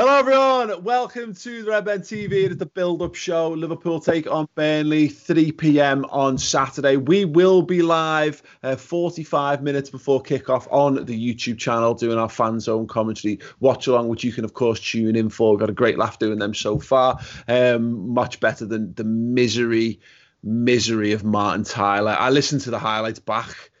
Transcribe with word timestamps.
Hello, 0.00 0.16
everyone. 0.16 0.84
Welcome 0.84 1.34
to 1.34 1.64
the 1.64 1.72
Red 1.72 2.02
TV. 2.02 2.44
It 2.44 2.52
is 2.52 2.58
the 2.58 2.66
build-up 2.66 3.16
show. 3.16 3.50
Liverpool 3.50 3.98
take 3.98 4.30
on 4.30 4.48
Burnley, 4.54 5.08
3 5.08 5.50
p.m. 5.50 6.04
on 6.10 6.38
Saturday. 6.38 6.96
We 6.96 7.24
will 7.24 7.62
be 7.62 7.82
live 7.82 8.40
uh, 8.62 8.76
45 8.76 9.60
minutes 9.60 9.90
before 9.90 10.22
kickoff 10.22 10.72
on 10.72 11.04
the 11.04 11.34
YouTube 11.34 11.58
channel, 11.58 11.94
doing 11.94 12.16
our 12.16 12.28
fan 12.28 12.60
zone 12.60 12.86
commentary 12.86 13.40
watch 13.58 13.88
along, 13.88 14.06
which 14.06 14.22
you 14.22 14.32
can 14.32 14.44
of 14.44 14.54
course 14.54 14.78
tune 14.78 15.16
in 15.16 15.30
for. 15.30 15.50
We've 15.50 15.58
got 15.58 15.68
a 15.68 15.72
great 15.72 15.98
laugh 15.98 16.20
doing 16.20 16.38
them 16.38 16.54
so 16.54 16.78
far. 16.78 17.18
Um, 17.48 18.14
much 18.14 18.38
better 18.38 18.66
than 18.66 18.94
the 18.94 19.02
misery, 19.02 19.98
misery 20.44 21.10
of 21.10 21.24
Martin 21.24 21.64
Tyler. 21.64 22.16
I 22.16 22.30
listened 22.30 22.60
to 22.60 22.70
the 22.70 22.78
highlights 22.78 23.18
back 23.18 23.72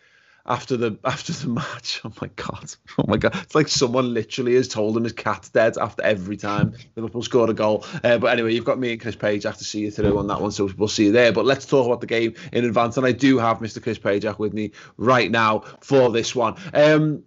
after 0.48 0.76
the 0.76 0.98
after 1.04 1.32
the 1.32 1.48
match. 1.48 2.00
Oh 2.04 2.12
my 2.20 2.28
god! 2.36 2.74
Oh 2.98 3.04
my 3.06 3.16
god! 3.16 3.36
It's 3.36 3.54
like 3.54 3.68
someone 3.68 4.12
literally 4.14 4.54
has 4.54 4.66
told 4.66 4.96
him 4.96 5.04
his 5.04 5.12
cat's 5.12 5.50
dead 5.50 5.76
after 5.78 6.02
every 6.02 6.36
time 6.36 6.74
Liverpool 6.96 7.22
scored 7.22 7.50
a 7.50 7.54
goal. 7.54 7.84
Uh, 8.02 8.18
but 8.18 8.32
anyway, 8.32 8.54
you've 8.54 8.64
got 8.64 8.78
me 8.78 8.92
and 8.92 9.00
Chris 9.00 9.16
Page. 9.16 9.44
I 9.46 9.50
have 9.50 9.58
to 9.58 9.64
see 9.64 9.80
you 9.80 9.90
through 9.90 10.18
on 10.18 10.26
that 10.28 10.40
one, 10.40 10.50
so 10.50 10.68
we'll 10.76 10.88
see 10.88 11.06
you 11.06 11.12
there. 11.12 11.32
But 11.32 11.44
let's 11.44 11.66
talk 11.66 11.86
about 11.86 12.00
the 12.00 12.06
game 12.06 12.34
in 12.52 12.64
advance, 12.64 12.96
and 12.96 13.06
I 13.06 13.12
do 13.12 13.38
have 13.38 13.58
Mr. 13.58 13.82
Chris 13.82 13.98
Page 13.98 14.24
with 14.38 14.54
me 14.54 14.72
right 14.96 15.30
now 15.30 15.60
for 15.80 16.10
this 16.10 16.34
one. 16.34 16.56
Um, 16.74 17.22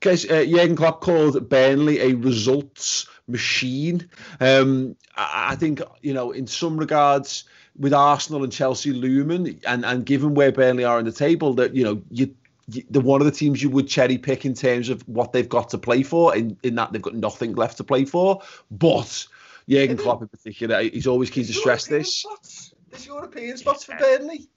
Chris, 0.00 0.28
uh, 0.28 0.44
Jurgen 0.44 0.76
Klopp 0.76 1.00
called 1.00 1.48
Burnley 1.48 2.00
a 2.00 2.14
results 2.14 3.06
machine. 3.28 4.10
Um, 4.40 4.96
I, 5.16 5.52
I 5.52 5.56
think 5.56 5.80
you 6.02 6.12
know, 6.12 6.32
in 6.32 6.46
some 6.46 6.76
regards 6.76 7.44
with 7.78 7.94
Arsenal 7.94 8.44
and 8.44 8.52
Chelsea 8.52 8.92
looming, 8.92 9.60
and 9.66 9.84
and 9.84 10.04
given 10.04 10.34
where 10.34 10.52
Burnley 10.52 10.84
are 10.84 10.98
in 10.98 11.04
the 11.04 11.12
table, 11.12 11.54
that 11.54 11.74
you 11.74 11.84
know 11.84 12.02
you 12.10 12.34
the 12.68 13.00
one 13.00 13.20
of 13.20 13.24
the 13.24 13.32
teams 13.32 13.62
you 13.62 13.70
would 13.70 13.88
cherry 13.88 14.18
pick 14.18 14.44
in 14.44 14.54
terms 14.54 14.88
of 14.88 15.02
what 15.08 15.32
they've 15.32 15.48
got 15.48 15.70
to 15.70 15.78
play 15.78 16.02
for, 16.02 16.34
in, 16.36 16.56
in 16.62 16.74
that 16.76 16.92
they've 16.92 17.02
got 17.02 17.14
nothing 17.14 17.54
left 17.54 17.76
to 17.78 17.84
play 17.84 18.04
for. 18.04 18.42
But 18.70 19.26
Jurgen 19.68 19.96
Klopp 19.96 20.22
in 20.22 20.28
particular, 20.28 20.82
he's 20.82 21.06
always 21.06 21.30
keen 21.30 21.44
to 21.46 21.52
stress 21.52 21.88
European 21.88 22.02
this. 22.02 22.16
Spots. 22.16 22.74
There's 22.90 23.06
European 23.06 23.56
spots 23.56 23.84
for 23.84 23.96
Burnley. 23.96 24.48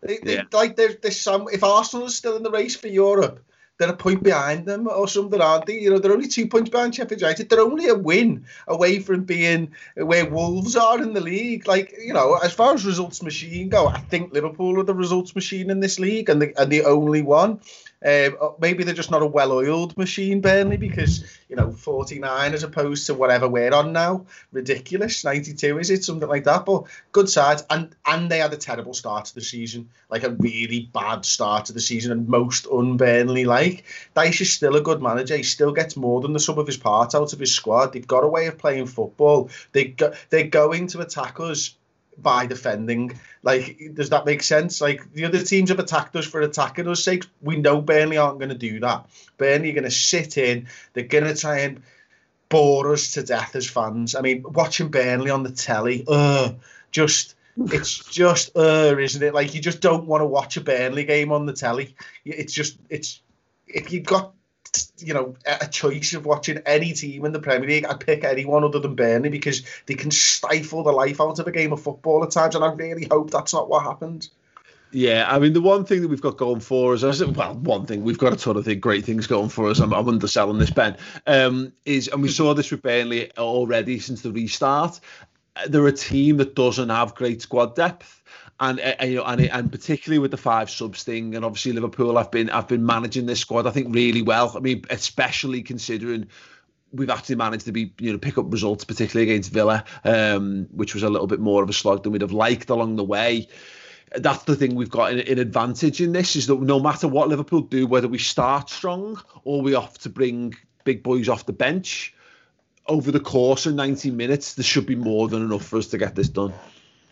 They, 0.00 0.18
they, 0.18 0.34
yeah. 0.34 0.42
Like 0.52 0.76
there's, 0.76 0.96
there's 1.02 1.20
some. 1.20 1.46
If 1.52 1.62
Arsenal 1.62 2.06
is 2.06 2.16
still 2.16 2.36
in 2.36 2.42
the 2.42 2.50
race 2.50 2.74
for 2.74 2.88
Europe, 2.88 3.44
they're 3.78 3.90
a 3.90 3.96
point 3.96 4.22
behind 4.22 4.66
them 4.66 4.86
or 4.86 5.08
something, 5.08 5.40
aren't 5.40 5.66
they? 5.66 5.80
You 5.80 5.90
know, 5.90 5.98
they're 5.98 6.12
only 6.12 6.28
two 6.28 6.46
points 6.46 6.70
behind 6.70 6.94
Sheffield 6.94 7.20
United. 7.20 7.48
They're 7.48 7.60
only 7.60 7.88
a 7.88 7.94
win 7.94 8.44
away 8.68 9.00
from 9.00 9.24
being 9.24 9.72
where 9.96 10.28
Wolves 10.28 10.76
are 10.76 11.02
in 11.02 11.14
the 11.14 11.20
league. 11.20 11.66
Like, 11.66 11.94
you 11.98 12.12
know, 12.12 12.34
as 12.36 12.52
far 12.52 12.74
as 12.74 12.84
results 12.84 13.22
machine 13.22 13.68
go, 13.68 13.88
I 13.88 13.98
think 13.98 14.32
Liverpool 14.32 14.78
are 14.78 14.84
the 14.84 14.94
results 14.94 15.34
machine 15.34 15.70
in 15.70 15.80
this 15.80 15.98
league 15.98 16.28
and 16.28 16.42
the, 16.42 16.60
and 16.60 16.70
the 16.70 16.84
only 16.84 17.22
one. 17.22 17.60
Um, 18.04 18.54
maybe 18.58 18.84
they're 18.84 18.94
just 18.94 19.10
not 19.10 19.22
a 19.22 19.26
well-oiled 19.26 19.96
machine, 19.96 20.40
Burnley, 20.40 20.76
because 20.76 21.24
you 21.48 21.56
know 21.56 21.70
49 21.70 22.54
as 22.54 22.62
opposed 22.62 23.06
to 23.06 23.14
whatever 23.14 23.48
we're 23.48 23.72
on 23.72 23.92
now. 23.92 24.26
Ridiculous. 24.52 25.24
92 25.24 25.78
is 25.78 25.90
it 25.90 26.04
something 26.04 26.28
like 26.28 26.44
that? 26.44 26.66
But 26.66 26.84
good 27.12 27.28
sides, 27.28 27.64
and 27.70 27.94
and 28.06 28.30
they 28.30 28.38
had 28.38 28.52
a 28.52 28.56
terrible 28.56 28.94
start 28.94 29.26
to 29.26 29.34
the 29.34 29.40
season, 29.40 29.88
like 30.10 30.24
a 30.24 30.30
really 30.30 30.90
bad 30.92 31.24
start 31.24 31.66
to 31.66 31.72
the 31.72 31.80
season, 31.80 32.12
and 32.12 32.28
most 32.28 32.66
un-Burnley 32.66 33.44
like. 33.44 33.84
Dyche 34.16 34.40
is 34.40 34.52
still 34.52 34.76
a 34.76 34.80
good 34.80 35.02
manager. 35.02 35.36
He 35.36 35.42
still 35.42 35.72
gets 35.72 35.96
more 35.96 36.20
than 36.20 36.32
the 36.32 36.40
sum 36.40 36.58
of 36.58 36.66
his 36.66 36.76
parts 36.76 37.14
out 37.14 37.32
of 37.32 37.38
his 37.38 37.54
squad. 37.54 37.92
They've 37.92 38.06
got 38.06 38.24
a 38.24 38.28
way 38.28 38.46
of 38.46 38.58
playing 38.58 38.86
football. 38.86 39.50
They 39.72 39.84
go, 39.84 40.12
they're 40.30 40.48
going 40.48 40.88
to 40.88 41.00
attack 41.00 41.38
us 41.40 41.76
by 42.18 42.46
defending. 42.46 43.18
Like, 43.42 43.80
does 43.94 44.10
that 44.10 44.26
make 44.26 44.42
sense? 44.42 44.80
Like, 44.80 45.12
the 45.12 45.24
other 45.24 45.42
teams 45.42 45.70
have 45.70 45.78
attacked 45.78 46.14
us 46.16 46.26
for 46.26 46.40
attacking 46.40 46.88
us' 46.88 47.04
sake. 47.04 47.24
We 47.40 47.56
know 47.56 47.80
Burnley 47.80 48.16
aren't 48.16 48.38
going 48.38 48.50
to 48.50 48.54
do 48.54 48.80
that. 48.80 49.06
Burnley 49.38 49.70
are 49.70 49.74
going 49.74 49.84
to 49.84 49.90
sit 49.90 50.38
in. 50.38 50.68
They're 50.92 51.04
going 51.04 51.24
to 51.24 51.34
try 51.34 51.60
and 51.60 51.82
bore 52.48 52.92
us 52.92 53.12
to 53.12 53.22
death 53.22 53.56
as 53.56 53.68
fans. 53.68 54.14
I 54.14 54.20
mean, 54.20 54.44
watching 54.46 54.88
Burnley 54.88 55.30
on 55.30 55.42
the 55.42 55.50
telly, 55.50 56.04
uh, 56.06 56.52
just 56.90 57.34
it's 57.56 58.04
just 58.10 58.56
uh, 58.56 58.94
isn't 58.98 59.22
it? 59.22 59.34
Like 59.34 59.54
you 59.54 59.60
just 59.60 59.80
don't 59.80 60.06
want 60.06 60.20
to 60.20 60.26
watch 60.26 60.56
a 60.56 60.60
Burnley 60.60 61.04
game 61.04 61.32
on 61.32 61.46
the 61.46 61.52
telly. 61.52 61.96
It's 62.24 62.52
just 62.52 62.78
it's 62.88 63.20
if 63.66 63.92
you've 63.92 64.04
got 64.04 64.34
you 64.98 65.14
know, 65.14 65.34
a 65.46 65.66
choice 65.66 66.14
of 66.14 66.24
watching 66.24 66.58
any 66.66 66.92
team 66.92 67.24
in 67.24 67.32
the 67.32 67.40
Premier 67.40 67.68
League, 67.68 67.84
I'd 67.84 68.00
pick 68.00 68.24
anyone 68.24 68.64
other 68.64 68.78
than 68.78 68.94
Burnley 68.94 69.28
because 69.28 69.62
they 69.86 69.94
can 69.94 70.10
stifle 70.10 70.82
the 70.82 70.92
life 70.92 71.20
out 71.20 71.38
of 71.38 71.46
a 71.46 71.52
game 71.52 71.72
of 71.72 71.82
football 71.82 72.24
at 72.24 72.30
times, 72.30 72.54
and 72.54 72.64
I 72.64 72.72
really 72.72 73.06
hope 73.10 73.30
that's 73.30 73.52
not 73.52 73.68
what 73.68 73.82
happened. 73.82 74.28
Yeah, 74.92 75.26
I 75.28 75.38
mean 75.38 75.54
the 75.54 75.60
one 75.60 75.86
thing 75.86 76.02
that 76.02 76.08
we've 76.08 76.20
got 76.20 76.36
going 76.36 76.60
for 76.60 76.92
us, 76.92 77.02
well, 77.02 77.54
one 77.54 77.86
thing 77.86 78.04
we've 78.04 78.18
got 78.18 78.34
a 78.34 78.36
ton 78.36 78.58
of 78.58 78.80
great 78.80 79.06
things 79.06 79.26
going 79.26 79.48
for 79.48 79.68
us. 79.70 79.80
I'm, 79.80 79.94
I'm 79.94 80.06
underselling 80.06 80.58
this, 80.58 80.70
Ben. 80.70 80.98
Um, 81.26 81.72
is 81.86 82.08
and 82.08 82.22
we 82.22 82.28
saw 82.28 82.52
this 82.52 82.70
with 82.70 82.82
Burnley 82.82 83.34
already 83.38 83.98
since 83.98 84.20
the 84.20 84.30
restart. 84.30 85.00
They're 85.66 85.86
a 85.86 85.92
team 85.92 86.36
that 86.38 86.54
doesn't 86.54 86.90
have 86.90 87.14
great 87.14 87.40
squad 87.40 87.74
depth 87.74 88.22
and 88.60 88.80
uh, 88.80 89.04
you 89.04 89.16
know, 89.16 89.24
and 89.24 89.40
and 89.40 89.72
particularly 89.72 90.18
with 90.18 90.30
the 90.30 90.36
five 90.36 90.70
subs 90.70 91.02
thing, 91.02 91.34
and 91.34 91.44
obviously 91.44 91.72
Liverpool 91.72 92.18
I've 92.18 92.30
been 92.30 92.50
I've 92.50 92.68
been 92.68 92.86
managing 92.86 93.26
this 93.26 93.40
squad, 93.40 93.66
I 93.66 93.70
think, 93.70 93.94
really 93.94 94.22
well. 94.22 94.52
I 94.56 94.60
mean, 94.60 94.84
especially 94.90 95.62
considering 95.62 96.28
we've 96.92 97.10
actually 97.10 97.36
managed 97.36 97.64
to 97.64 97.72
be 97.72 97.92
you 97.98 98.12
know 98.12 98.18
pick 98.18 98.38
up 98.38 98.52
results, 98.52 98.84
particularly 98.84 99.30
against 99.30 99.52
Villa, 99.52 99.84
um, 100.04 100.68
which 100.72 100.94
was 100.94 101.02
a 101.02 101.10
little 101.10 101.26
bit 101.26 101.40
more 101.40 101.62
of 101.62 101.70
a 101.70 101.72
slog 101.72 102.02
than 102.02 102.12
we'd 102.12 102.22
have 102.22 102.32
liked 102.32 102.70
along 102.70 102.96
the 102.96 103.04
way. 103.04 103.48
That's 104.14 104.44
the 104.44 104.56
thing 104.56 104.74
we've 104.74 104.90
got 104.90 105.14
in 105.14 105.38
advantage 105.38 106.02
in 106.02 106.12
this 106.12 106.36
is 106.36 106.46
that 106.48 106.60
no 106.60 106.78
matter 106.78 107.08
what 107.08 107.28
Liverpool 107.28 107.62
do, 107.62 107.86
whether 107.86 108.08
we 108.08 108.18
start 108.18 108.68
strong 108.68 109.18
or 109.44 109.62
we 109.62 109.72
have 109.72 109.96
to 110.00 110.10
bring 110.10 110.54
big 110.84 111.02
boys 111.02 111.30
off 111.30 111.46
the 111.46 111.52
bench 111.54 112.14
over 112.86 113.10
the 113.10 113.20
course 113.20 113.64
of 113.64 113.74
90 113.74 114.10
minutes, 114.10 114.54
there 114.54 114.64
should 114.64 114.84
be 114.84 114.96
more 114.96 115.28
than 115.28 115.42
enough 115.42 115.64
for 115.64 115.78
us 115.78 115.86
to 115.88 115.98
get 115.98 116.14
this 116.14 116.28
done. 116.28 116.52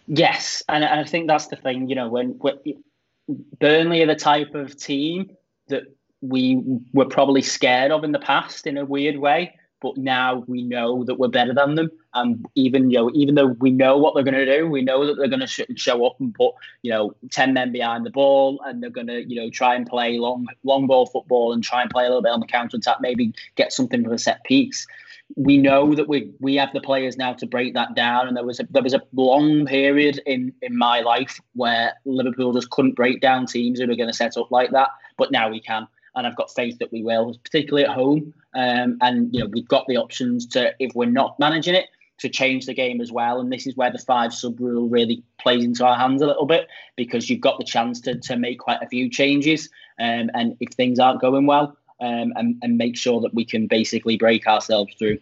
Yes, 0.06 0.62
and 0.68 0.84
I 0.84 1.04
think 1.04 1.28
that's 1.28 1.46
the 1.48 1.56
thing. 1.56 1.88
You 1.88 1.94
know, 1.94 2.08
when, 2.08 2.30
when 2.38 2.56
Burnley 3.60 4.02
are 4.02 4.06
the 4.06 4.16
type 4.16 4.54
of 4.54 4.76
team 4.76 5.30
that 5.68 5.84
we 6.20 6.62
were 6.92 7.06
probably 7.06 7.42
scared 7.42 7.92
of 7.92 8.04
in 8.04 8.12
the 8.12 8.18
past 8.18 8.66
in 8.66 8.76
a 8.76 8.84
weird 8.84 9.16
way, 9.18 9.54
but 9.80 9.96
now 9.96 10.44
we 10.46 10.62
know 10.62 11.04
that 11.04 11.14
we're 11.14 11.28
better 11.28 11.54
than 11.54 11.74
them. 11.74 11.90
And 12.12 12.44
even 12.54 12.90
you 12.90 12.98
know, 12.98 13.10
even 13.14 13.34
though 13.34 13.46
we 13.60 13.70
know 13.70 13.96
what 13.96 14.14
they're 14.14 14.24
going 14.24 14.34
to 14.34 14.58
do, 14.58 14.66
we 14.68 14.82
know 14.82 15.06
that 15.06 15.14
they're 15.16 15.28
going 15.28 15.40
to 15.40 15.46
sh- 15.46 15.60
show 15.76 16.04
up 16.04 16.16
and 16.20 16.34
put 16.34 16.54
you 16.82 16.90
know 16.90 17.14
ten 17.30 17.54
men 17.54 17.72
behind 17.72 18.04
the 18.04 18.10
ball, 18.10 18.60
and 18.66 18.82
they're 18.82 18.90
going 18.90 19.06
to 19.06 19.22
you 19.22 19.40
know 19.40 19.48
try 19.48 19.74
and 19.74 19.86
play 19.86 20.18
long 20.18 20.46
long 20.64 20.86
ball 20.86 21.06
football 21.06 21.52
and 21.52 21.62
try 21.62 21.82
and 21.82 21.90
play 21.90 22.04
a 22.04 22.08
little 22.08 22.22
bit 22.22 22.32
on 22.32 22.40
the 22.40 22.46
counter 22.46 22.76
attack, 22.76 22.96
maybe 23.00 23.32
get 23.54 23.72
something 23.72 24.02
from 24.02 24.12
a 24.12 24.18
set 24.18 24.42
piece 24.44 24.86
we 25.36 25.58
know 25.58 25.94
that 25.94 26.08
we 26.08 26.32
we 26.40 26.56
have 26.56 26.72
the 26.72 26.80
players 26.80 27.16
now 27.16 27.32
to 27.34 27.46
break 27.46 27.74
that 27.74 27.94
down. 27.94 28.28
And 28.28 28.36
there 28.36 28.44
was 28.44 28.60
a 28.60 28.66
there 28.70 28.82
was 28.82 28.94
a 28.94 29.02
long 29.12 29.66
period 29.66 30.20
in 30.26 30.52
in 30.62 30.76
my 30.76 31.00
life 31.00 31.40
where 31.54 31.94
Liverpool 32.04 32.52
just 32.52 32.70
couldn't 32.70 32.96
break 32.96 33.20
down 33.20 33.46
teams 33.46 33.78
who 33.78 33.84
are 33.84 33.96
going 33.96 34.08
to 34.08 34.14
set 34.14 34.36
up 34.36 34.50
like 34.50 34.70
that. 34.72 34.88
But 35.16 35.30
now 35.30 35.50
we 35.50 35.60
can, 35.60 35.86
and 36.14 36.26
I've 36.26 36.36
got 36.36 36.54
faith 36.54 36.78
that 36.78 36.92
we 36.92 37.02
will, 37.02 37.34
particularly 37.44 37.84
at 37.86 37.94
home. 37.94 38.34
Um, 38.54 38.98
and 39.00 39.32
you 39.32 39.40
know 39.40 39.50
we've 39.52 39.68
got 39.68 39.86
the 39.86 39.96
options 39.96 40.46
to 40.48 40.74
if 40.78 40.94
we're 40.94 41.06
not 41.06 41.38
managing 41.38 41.74
it 41.74 41.86
to 42.18 42.28
change 42.28 42.66
the 42.66 42.74
game 42.74 43.00
as 43.00 43.10
well. 43.10 43.40
And 43.40 43.50
this 43.50 43.66
is 43.66 43.76
where 43.76 43.90
the 43.90 43.98
five 43.98 44.34
sub 44.34 44.60
rule 44.60 44.88
really 44.88 45.22
plays 45.38 45.64
into 45.64 45.86
our 45.86 45.96
hands 45.96 46.20
a 46.20 46.26
little 46.26 46.44
bit 46.44 46.68
because 46.96 47.30
you've 47.30 47.40
got 47.40 47.58
the 47.58 47.64
chance 47.64 48.00
to 48.02 48.18
to 48.18 48.36
make 48.36 48.58
quite 48.58 48.82
a 48.82 48.88
few 48.88 49.08
changes. 49.08 49.68
Um, 49.98 50.30
and 50.34 50.56
if 50.60 50.72
things 50.72 50.98
aren't 50.98 51.20
going 51.20 51.46
well, 51.46 51.76
um, 52.00 52.32
and, 52.36 52.56
and 52.62 52.76
make 52.76 52.96
sure 52.96 53.20
that 53.20 53.34
we 53.34 53.44
can 53.44 53.66
basically 53.66 54.16
break 54.16 54.46
ourselves 54.46 54.94
through. 54.98 55.18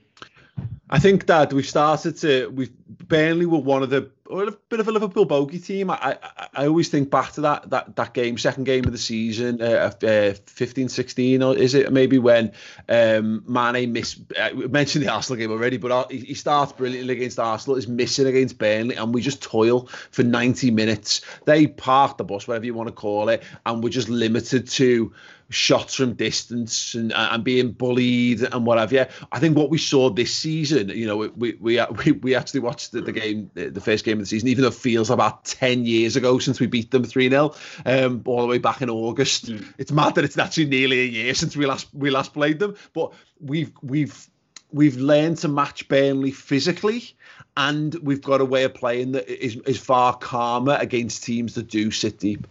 I 0.90 0.98
think 0.98 1.26
that 1.26 1.52
we've 1.52 1.68
started 1.68 2.16
to 2.18 2.48
we've 2.48 2.72
Burnley 3.08 3.46
were 3.46 3.58
one 3.58 3.82
of 3.82 3.90
the 3.90 4.10
a 4.30 4.50
bit 4.68 4.80
of 4.80 4.88
a 4.88 4.92
Liverpool 4.92 5.24
bogey 5.24 5.58
team. 5.58 5.90
I, 5.90 6.18
I, 6.22 6.48
I 6.54 6.66
always 6.66 6.88
think 6.88 7.10
back 7.10 7.32
to 7.32 7.42
that 7.42 7.70
that 7.70 7.96
that 7.96 8.14
game, 8.14 8.36
second 8.38 8.64
game 8.64 8.84
of 8.84 8.92
the 8.92 8.98
season, 8.98 9.62
uh, 9.62 9.92
uh, 10.02 10.34
15, 10.46 10.88
16, 10.88 11.42
or 11.42 11.56
is 11.56 11.74
it 11.74 11.92
maybe 11.92 12.18
when 12.18 12.52
um, 12.88 13.42
Mane 13.46 13.92
miss? 13.92 14.20
Uh, 14.36 14.50
we 14.54 14.68
mentioned 14.68 15.04
the 15.04 15.12
Arsenal 15.12 15.38
game 15.38 15.50
already, 15.50 15.76
but 15.78 16.10
he, 16.10 16.18
he 16.18 16.34
starts 16.34 16.72
brilliantly 16.72 17.14
against 17.14 17.38
Arsenal, 17.38 17.76
is 17.76 17.88
missing 17.88 18.26
against 18.26 18.58
Burnley, 18.58 18.96
and 18.96 19.14
we 19.14 19.22
just 19.22 19.42
toil 19.42 19.86
for 20.10 20.22
90 20.22 20.70
minutes. 20.70 21.22
They 21.44 21.66
park 21.66 22.18
the 22.18 22.24
bus, 22.24 22.46
whatever 22.46 22.66
you 22.66 22.74
want 22.74 22.88
to 22.88 22.94
call 22.94 23.28
it, 23.30 23.42
and 23.64 23.82
we're 23.82 23.90
just 23.90 24.08
limited 24.08 24.68
to 24.68 25.12
shots 25.50 25.94
from 25.94 26.12
distance 26.12 26.94
and, 26.94 27.12
and 27.14 27.42
being 27.42 27.72
bullied 27.72 28.42
and 28.42 28.66
whatever. 28.66 28.94
Yeah, 28.94 29.10
I 29.32 29.38
think 29.38 29.56
what 29.56 29.70
we 29.70 29.78
saw 29.78 30.10
this 30.10 30.34
season, 30.34 30.90
you 30.90 31.06
know, 31.06 31.16
we 31.16 31.28
we 31.28 31.52
we, 31.60 32.12
we 32.22 32.34
actually 32.34 32.60
watched 32.60 32.92
the, 32.92 33.00
the 33.00 33.12
game, 33.12 33.50
the 33.54 33.80
first 33.80 34.04
game 34.04 34.18
of 34.18 34.20
the 34.20 34.26
season, 34.26 34.48
even 34.48 34.62
though 34.62 34.68
it 34.68 34.74
feels 34.74 35.10
about 35.10 35.44
ten 35.44 35.86
years 35.86 36.16
ago 36.16 36.38
since 36.38 36.60
we 36.60 36.66
beat 36.66 36.90
them 36.90 37.04
three 37.04 37.28
0 37.28 37.54
um, 37.86 38.22
all 38.26 38.42
the 38.42 38.46
way 38.46 38.58
back 38.58 38.82
in 38.82 38.90
August. 38.90 39.46
Mm. 39.46 39.72
It's 39.78 39.92
mad 39.92 40.14
that 40.16 40.24
it's 40.24 40.38
actually 40.38 40.66
nearly 40.66 41.00
a 41.00 41.06
year 41.06 41.34
since 41.34 41.56
we 41.56 41.66
last 41.66 41.88
we 41.94 42.10
last 42.10 42.34
played 42.34 42.58
them, 42.58 42.76
but 42.92 43.12
we've 43.40 43.72
we've 43.82 44.28
we've 44.70 44.96
learned 44.96 45.38
to 45.38 45.48
match 45.48 45.88
Burnley 45.88 46.30
physically, 46.30 47.16
and 47.56 47.94
we've 48.02 48.22
got 48.22 48.40
a 48.40 48.44
way 48.44 48.64
of 48.64 48.74
playing 48.74 49.12
that 49.12 49.28
is 49.28 49.56
is 49.66 49.78
far 49.78 50.16
calmer 50.16 50.76
against 50.78 51.24
teams 51.24 51.54
that 51.54 51.68
do 51.68 51.90
sit 51.90 52.18
deep. 52.18 52.46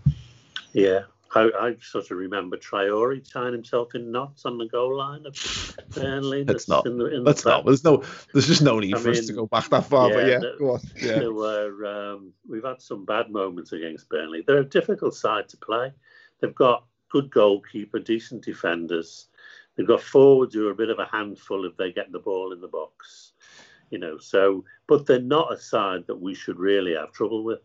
Yeah, 0.74 1.02
I, 1.36 1.50
I, 1.60 1.76
sort 1.82 2.10
of 2.12 2.18
remember 2.18 2.58
Traore 2.58 3.28
tying 3.30 3.54
himself 3.54 3.96
in 3.96 4.12
knots 4.12 4.46
on 4.46 4.58
the 4.58 4.68
goal 4.68 4.98
line 4.98 5.26
of 5.26 5.78
Burnley. 5.90 6.44
That's 6.44 6.68
not. 6.68 6.86
In 6.86 6.98
the, 6.98 7.18
in 7.18 7.24
that's 7.24 7.44
the 7.44 7.50
not. 7.50 7.66
There's 7.66 7.84
no. 7.84 8.04
There's 8.34 8.48
just 8.48 8.62
no 8.62 8.80
need 8.80 8.96
I 8.96 9.00
for 9.00 9.10
mean, 9.10 9.20
us 9.20 9.28
to 9.28 9.34
go 9.34 9.46
back 9.46 9.70
that 9.70 9.86
far. 9.86 10.10
Yeah, 10.10 10.16
but 10.16 10.28
yeah, 10.28 10.40
go 10.60 10.74
on. 10.74 10.80
Yeah. 10.96 11.20
There 11.20 11.34
were. 11.34 11.86
Um, 11.86 12.34
we've 12.48 12.64
had 12.64 12.82
some 12.82 13.06
bad 13.06 13.30
moments 13.30 13.72
against 13.74 14.10
Burnley. 14.10 14.44
They're 14.46 14.58
a 14.58 14.66
difficult 14.66 15.16
side 15.16 15.50
to 15.50 15.58
play. 15.58 15.92
They've 16.40 16.56
got 16.56 16.86
good 17.10 17.30
goalkeeper, 17.30 18.00
decent 18.00 18.44
defenders. 18.44 19.28
They've 19.76 19.88
got 19.88 20.02
forwards 20.02 20.56
who 20.56 20.68
are 20.68 20.72
a 20.72 20.76
bit 20.76 20.90
of 20.90 21.00
a 21.00 21.06
handful 21.06 21.66
if 21.66 21.78
they 21.78 21.92
get 21.92 22.12
the 22.12 22.20
ball 22.20 22.52
in 22.52 22.62
the 22.62 22.68
box. 22.68 23.34
You 23.90 24.00
know, 24.00 24.18
so 24.18 24.66
but 24.88 25.06
they're 25.06 25.20
not 25.20 25.54
a 25.54 25.60
side 25.60 26.08
that 26.08 26.20
we 26.20 26.34
should 26.34 26.60
really 26.60 26.96
have 26.96 27.12
trouble 27.12 27.44
with. 27.44 27.60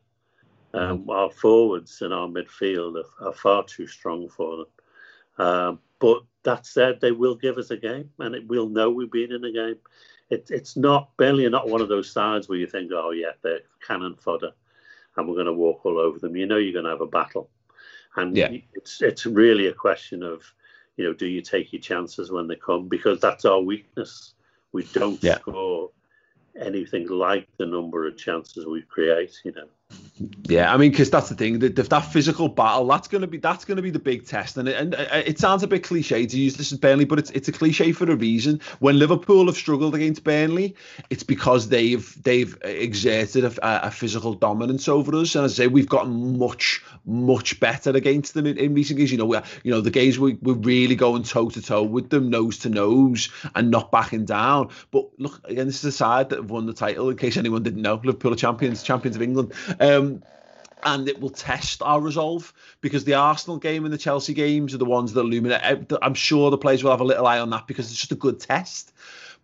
Um, 0.74 1.08
our 1.10 1.30
forwards 1.30 2.00
and 2.00 2.14
our 2.14 2.26
midfield 2.26 3.02
are, 3.02 3.28
are 3.28 3.32
far 3.32 3.64
too 3.64 3.86
strong 3.86 4.28
for 4.28 4.56
them. 4.56 4.66
Um, 5.46 5.78
but 5.98 6.22
that 6.44 6.66
said, 6.66 7.00
they 7.00 7.12
will 7.12 7.34
give 7.34 7.58
us 7.58 7.70
a 7.70 7.76
game, 7.76 8.10
and 8.18 8.34
it, 8.34 8.48
we'll 8.48 8.68
know 8.68 8.90
we've 8.90 9.10
been 9.10 9.32
in 9.32 9.44
a 9.44 9.52
game. 9.52 9.76
It, 10.30 10.48
it's 10.50 10.76
not 10.76 11.16
barely 11.16 11.48
not 11.48 11.68
one 11.68 11.80
of 11.80 11.88
those 11.88 12.10
sides 12.10 12.48
where 12.48 12.58
you 12.58 12.66
think, 12.66 12.90
oh 12.92 13.10
yeah, 13.10 13.32
they're 13.42 13.60
cannon 13.86 14.16
fodder, 14.16 14.52
and 15.16 15.28
we're 15.28 15.34
going 15.34 15.46
to 15.46 15.52
walk 15.52 15.84
all 15.84 15.98
over 15.98 16.18
them. 16.18 16.36
You 16.36 16.46
know, 16.46 16.56
you're 16.56 16.72
going 16.72 16.86
to 16.86 16.90
have 16.90 17.00
a 17.02 17.06
battle, 17.06 17.50
and 18.16 18.36
yeah. 18.36 18.50
it's 18.72 19.02
it's 19.02 19.26
really 19.26 19.66
a 19.66 19.74
question 19.74 20.22
of, 20.22 20.42
you 20.96 21.04
know, 21.04 21.12
do 21.12 21.26
you 21.26 21.42
take 21.42 21.72
your 21.72 21.82
chances 21.82 22.30
when 22.32 22.48
they 22.48 22.56
come 22.56 22.88
because 22.88 23.20
that's 23.20 23.44
our 23.44 23.60
weakness. 23.60 24.34
We 24.72 24.84
don't 24.84 25.22
yeah. 25.22 25.38
score 25.38 25.90
anything 26.58 27.06
like 27.08 27.46
the 27.58 27.66
number 27.66 28.06
of 28.06 28.16
chances 28.16 28.64
we 28.64 28.82
create. 28.82 29.38
You 29.44 29.52
know. 29.52 29.68
Yeah, 30.44 30.72
I 30.72 30.76
mean, 30.76 30.90
because 30.90 31.10
that's 31.10 31.28
the 31.28 31.34
thing 31.34 31.58
that 31.60 31.76
that 31.76 32.00
physical 32.00 32.48
battle 32.48 32.86
that's 32.86 33.08
going 33.08 33.22
to 33.22 33.26
be 33.26 33.38
that's 33.38 33.64
to 33.64 33.82
be 33.82 33.90
the 33.90 33.98
big 33.98 34.26
test, 34.26 34.56
and 34.56 34.68
it, 34.68 34.76
and 34.76 34.94
uh, 34.94 35.22
it 35.24 35.38
sounds 35.38 35.62
a 35.62 35.66
bit 35.66 35.82
cliche 35.82 36.26
to 36.26 36.38
use 36.38 36.56
this 36.56 36.70
as 36.70 36.78
Burnley, 36.78 37.04
but 37.04 37.18
it's 37.18 37.30
it's 37.30 37.48
a 37.48 37.52
cliche 37.52 37.92
for 37.92 38.10
a 38.10 38.14
reason. 38.14 38.60
When 38.78 38.98
Liverpool 38.98 39.46
have 39.46 39.56
struggled 39.56 39.94
against 39.94 40.22
Burnley, 40.22 40.76
it's 41.10 41.22
because 41.22 41.68
they've 41.68 42.22
they've 42.22 42.56
exerted 42.62 43.44
a, 43.44 43.86
a 43.86 43.90
physical 43.90 44.34
dominance 44.34 44.88
over 44.88 45.14
us, 45.16 45.34
and 45.34 45.44
as 45.44 45.58
I 45.58 45.64
say, 45.64 45.66
we've 45.68 45.88
gotten 45.88 46.38
much 46.38 46.84
much 47.04 47.58
better 47.58 47.90
against 47.90 48.34
them 48.34 48.46
in, 48.46 48.58
in 48.58 48.74
recent 48.74 48.98
games. 48.98 49.10
You 49.10 49.18
know, 49.18 49.26
we 49.26 49.38
you 49.64 49.70
know 49.72 49.80
the 49.80 49.90
games 49.90 50.18
we 50.18 50.34
we're 50.34 50.54
really 50.54 50.94
going 50.94 51.22
toe 51.22 51.48
to 51.48 51.62
toe 51.62 51.82
with 51.82 52.10
them, 52.10 52.30
nose 52.30 52.58
to 52.58 52.68
nose, 52.68 53.30
and 53.54 53.70
not 53.70 53.90
backing 53.90 54.24
down. 54.24 54.70
But 54.90 55.08
look, 55.18 55.40
again, 55.48 55.66
this 55.66 55.78
is 55.78 55.84
a 55.84 55.92
side 55.92 56.28
that 56.30 56.36
have 56.36 56.50
won 56.50 56.66
the 56.66 56.74
title. 56.74 57.08
In 57.08 57.16
case 57.16 57.36
anyone 57.36 57.62
didn't 57.62 57.82
know, 57.82 57.94
Liverpool 57.94 58.32
are 58.32 58.36
champions, 58.36 58.82
champions 58.82 59.16
of 59.16 59.22
England. 59.22 59.52
Um, 59.82 60.22
and 60.84 61.08
it 61.08 61.20
will 61.20 61.30
test 61.30 61.82
our 61.82 62.00
resolve 62.00 62.52
because 62.80 63.04
the 63.04 63.14
Arsenal 63.14 63.56
game 63.56 63.84
and 63.84 63.92
the 63.92 63.98
Chelsea 63.98 64.34
games 64.34 64.74
are 64.74 64.78
the 64.78 64.84
ones 64.84 65.12
that 65.12 65.20
illuminate. 65.20 65.92
I'm 66.02 66.14
sure 66.14 66.50
the 66.50 66.58
players 66.58 66.82
will 66.82 66.90
have 66.90 67.00
a 67.00 67.04
little 67.04 67.26
eye 67.26 67.38
on 67.38 67.50
that 67.50 67.66
because 67.66 67.90
it's 67.90 68.00
just 68.00 68.12
a 68.12 68.16
good 68.16 68.40
test. 68.40 68.92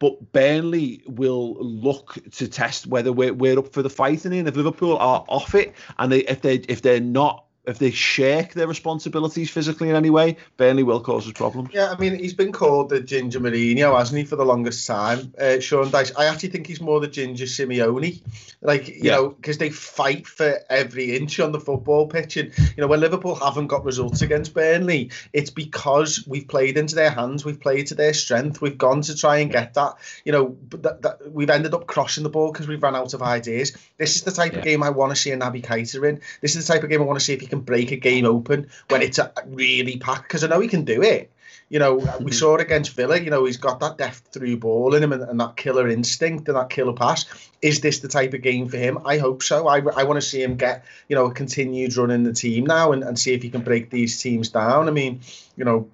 But 0.00 0.32
Burnley 0.32 1.02
will 1.06 1.56
look 1.60 2.18
to 2.32 2.48
test 2.48 2.86
whether 2.86 3.12
we're, 3.12 3.34
we're 3.34 3.58
up 3.58 3.72
for 3.72 3.82
the 3.82 3.90
fighting. 3.90 4.32
And 4.32 4.48
if 4.48 4.56
Liverpool 4.56 4.96
are 4.96 5.24
off 5.28 5.54
it, 5.54 5.74
and 5.98 6.10
they 6.10 6.20
if 6.20 6.40
they 6.40 6.56
if 6.68 6.82
they're 6.82 7.00
not 7.00 7.44
if 7.68 7.78
they 7.78 7.90
shirk 7.90 8.54
their 8.54 8.66
responsibilities 8.66 9.50
physically 9.50 9.90
in 9.90 9.94
any 9.94 10.08
way, 10.08 10.36
Burnley 10.56 10.82
will 10.82 11.00
cause 11.00 11.26
us 11.26 11.32
problems. 11.34 11.68
Yeah, 11.72 11.92
I 11.92 11.98
mean, 11.98 12.18
he's 12.18 12.32
been 12.32 12.50
called 12.50 12.88
the 12.88 13.00
Ginger 13.00 13.40
Mourinho, 13.40 13.96
hasn't 13.96 14.18
he, 14.18 14.24
for 14.24 14.36
the 14.36 14.44
longest 14.44 14.86
time? 14.86 15.34
Uh, 15.38 15.60
Sean 15.60 15.90
Dyche. 15.90 16.12
I 16.16 16.26
actually 16.26 16.48
think 16.48 16.66
he's 16.66 16.80
more 16.80 16.98
the 16.98 17.08
Ginger 17.08 17.44
Simeone. 17.44 18.22
Like, 18.62 18.88
you 18.88 19.00
yeah. 19.02 19.16
know, 19.16 19.28
because 19.28 19.58
they 19.58 19.68
fight 19.70 20.26
for 20.26 20.58
every 20.70 21.14
inch 21.14 21.38
on 21.40 21.52
the 21.52 21.60
football 21.60 22.06
pitch. 22.06 22.38
And, 22.38 22.56
you 22.58 22.78
know, 22.78 22.86
when 22.86 23.00
Liverpool 23.00 23.34
haven't 23.34 23.66
got 23.66 23.84
results 23.84 24.22
against 24.22 24.54
Burnley, 24.54 25.10
it's 25.34 25.50
because 25.50 26.24
we've 26.26 26.48
played 26.48 26.78
into 26.78 26.94
their 26.94 27.10
hands, 27.10 27.44
we've 27.44 27.60
played 27.60 27.88
to 27.88 27.94
their 27.94 28.14
strength, 28.14 28.62
we've 28.62 28.78
gone 28.78 29.02
to 29.02 29.14
try 29.14 29.38
and 29.38 29.52
get 29.52 29.74
that. 29.74 29.96
You 30.24 30.32
know, 30.32 30.56
that, 30.70 31.02
that 31.02 31.32
we've 31.32 31.50
ended 31.50 31.74
up 31.74 31.86
crossing 31.86 32.24
the 32.24 32.30
ball 32.30 32.50
because 32.50 32.66
we've 32.66 32.82
run 32.82 32.96
out 32.96 33.12
of 33.12 33.22
ideas. 33.22 33.76
This 33.98 34.16
is 34.16 34.22
the 34.22 34.32
type 34.32 34.54
yeah. 34.54 34.60
of 34.60 34.64
game 34.64 34.82
I 34.82 34.90
want 34.90 35.10
to 35.10 35.16
see 35.16 35.30
a 35.32 35.36
Naby 35.36 35.62
Keita 35.62 36.08
in. 36.08 36.22
This 36.40 36.56
is 36.56 36.66
the 36.66 36.72
type 36.72 36.82
of 36.82 36.88
game 36.88 37.02
I 37.02 37.04
want 37.04 37.18
to 37.18 37.24
see 37.24 37.34
if 37.34 37.40
he 37.40 37.46
can 37.46 37.57
can 37.58 37.64
break 37.64 37.90
a 37.90 37.96
game 37.96 38.24
open 38.24 38.68
when 38.88 39.02
it's 39.02 39.18
really 39.46 39.98
packed 39.98 40.24
because 40.24 40.44
I 40.44 40.48
know 40.48 40.60
he 40.60 40.68
can 40.68 40.84
do 40.84 41.02
it. 41.02 41.30
You 41.70 41.78
know, 41.78 41.96
we 41.96 42.02
mm-hmm. 42.02 42.28
saw 42.30 42.54
it 42.54 42.62
against 42.62 42.96
Villa. 42.96 43.20
You 43.20 43.28
know, 43.28 43.44
he's 43.44 43.58
got 43.58 43.80
that 43.80 43.98
deft 43.98 44.32
through 44.32 44.56
ball 44.56 44.94
in 44.94 45.02
him 45.02 45.12
and, 45.12 45.22
and, 45.22 45.38
that 45.38 45.56
killer 45.56 45.86
instinct 45.86 46.48
and 46.48 46.56
that 46.56 46.70
killer 46.70 46.94
pass. 46.94 47.26
Is 47.60 47.80
this 47.80 48.00
the 48.00 48.08
type 48.08 48.32
of 48.32 48.40
game 48.40 48.68
for 48.68 48.78
him? 48.78 48.98
I 49.04 49.18
hope 49.18 49.42
so. 49.42 49.68
I, 49.68 49.82
I 49.94 50.04
want 50.04 50.16
to 50.16 50.26
see 50.26 50.42
him 50.42 50.56
get, 50.56 50.86
you 51.08 51.16
know, 51.16 51.26
a 51.26 51.34
continued 51.34 51.94
run 51.96 52.10
in 52.10 52.22
the 52.22 52.32
team 52.32 52.64
now 52.64 52.92
and, 52.92 53.02
and 53.02 53.18
see 53.18 53.34
if 53.34 53.42
he 53.42 53.50
can 53.50 53.60
break 53.60 53.90
these 53.90 54.18
teams 54.18 54.48
down. 54.48 54.88
I 54.88 54.92
mean, 54.92 55.20
you 55.56 55.64
know, 55.66 55.88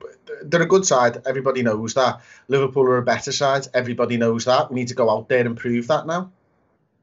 they're 0.45 0.63
a 0.63 0.67
good 0.67 0.87
side. 0.87 1.23
Everybody 1.27 1.63
knows 1.63 1.95
that. 1.95 2.21
Liverpool 2.47 2.85
are 2.85 2.99
a 2.99 3.03
better 3.03 3.33
side. 3.33 3.67
Everybody 3.75 4.17
knows 4.17 4.45
that. 4.45 4.71
We 4.71 4.77
need 4.77 4.89
to 4.89 4.95
go 4.95 5.11
out 5.11 5.29
there 5.29 5.45
and 5.45 5.57
prove 5.57 5.89
that 5.89 6.07
now. 6.07 6.31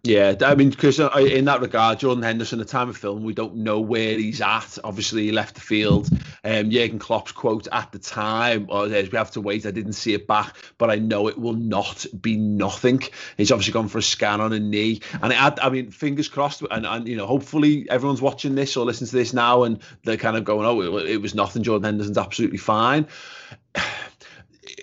Yeah, 0.04 0.34
I 0.42 0.56
mean, 0.56 0.72
because 0.72 1.00
uh, 1.00 1.12
in 1.12 1.46
that 1.46 1.62
regard, 1.62 2.00
Jordan 2.00 2.24
Henderson, 2.24 2.58
the 2.58 2.66
time 2.66 2.90
of 2.90 2.98
film, 2.98 3.24
we 3.24 3.36
don't 3.36 3.58
know 3.58 3.80
where 3.80 4.18
he's 4.18 4.42
at. 4.42 4.80
Obviously, 4.84 5.26
he 5.26 5.32
left 5.32 5.54
the 5.54 5.62
field. 5.62 6.10
Um, 6.44 6.72
Jurgen 6.72 6.98
Klopp's 6.98 7.32
quote 7.32 7.68
at 7.72 7.92
the 7.92 8.00
time 8.00 8.66
was, 8.66 8.92
"We 8.92 9.16
have 9.16 9.30
to 9.32 9.42
wait." 9.42 9.68
I 9.68 9.70
didn't 9.70 9.94
see 9.94 10.16
it 10.16 10.26
back, 10.26 10.56
but 10.80 10.90
I 10.90 10.96
know 10.96 11.28
it 11.28 11.38
will 11.38 11.54
not 11.54 12.04
be 12.20 12.36
nothing. 12.36 13.04
He's 13.38 13.52
obviously 13.52 13.74
gone 13.74 13.90
for 13.90 14.00
a 14.00 14.02
scan 14.02 14.42
on 14.42 14.54
a 14.54 14.60
knee, 14.60 15.02
and 15.22 15.32
it 15.32 15.38
I 15.38 15.70
mean, 15.70 15.92
fingers 15.92 16.28
crossed, 16.28 16.64
and, 16.72 16.88
and 16.88 17.08
you 17.08 17.16
know, 17.16 17.28
hopefully 17.28 17.88
everyone's 17.88 18.24
watching 18.24 18.56
this 18.56 18.76
or 18.76 18.86
listening 18.86 19.10
to 19.12 19.16
this 19.16 19.34
now, 19.34 19.62
and 19.62 19.84
they're 20.04 20.18
kind 20.18 20.36
of 20.36 20.44
going, 20.44 20.66
"Oh, 20.66 20.98
it, 20.98 21.12
it 21.12 21.22
was 21.22 21.36
nothing." 21.36 21.62
Jordan 21.62 21.84
Henderson's 21.84 22.18
absolutely 22.18 22.58
fine 22.58 23.06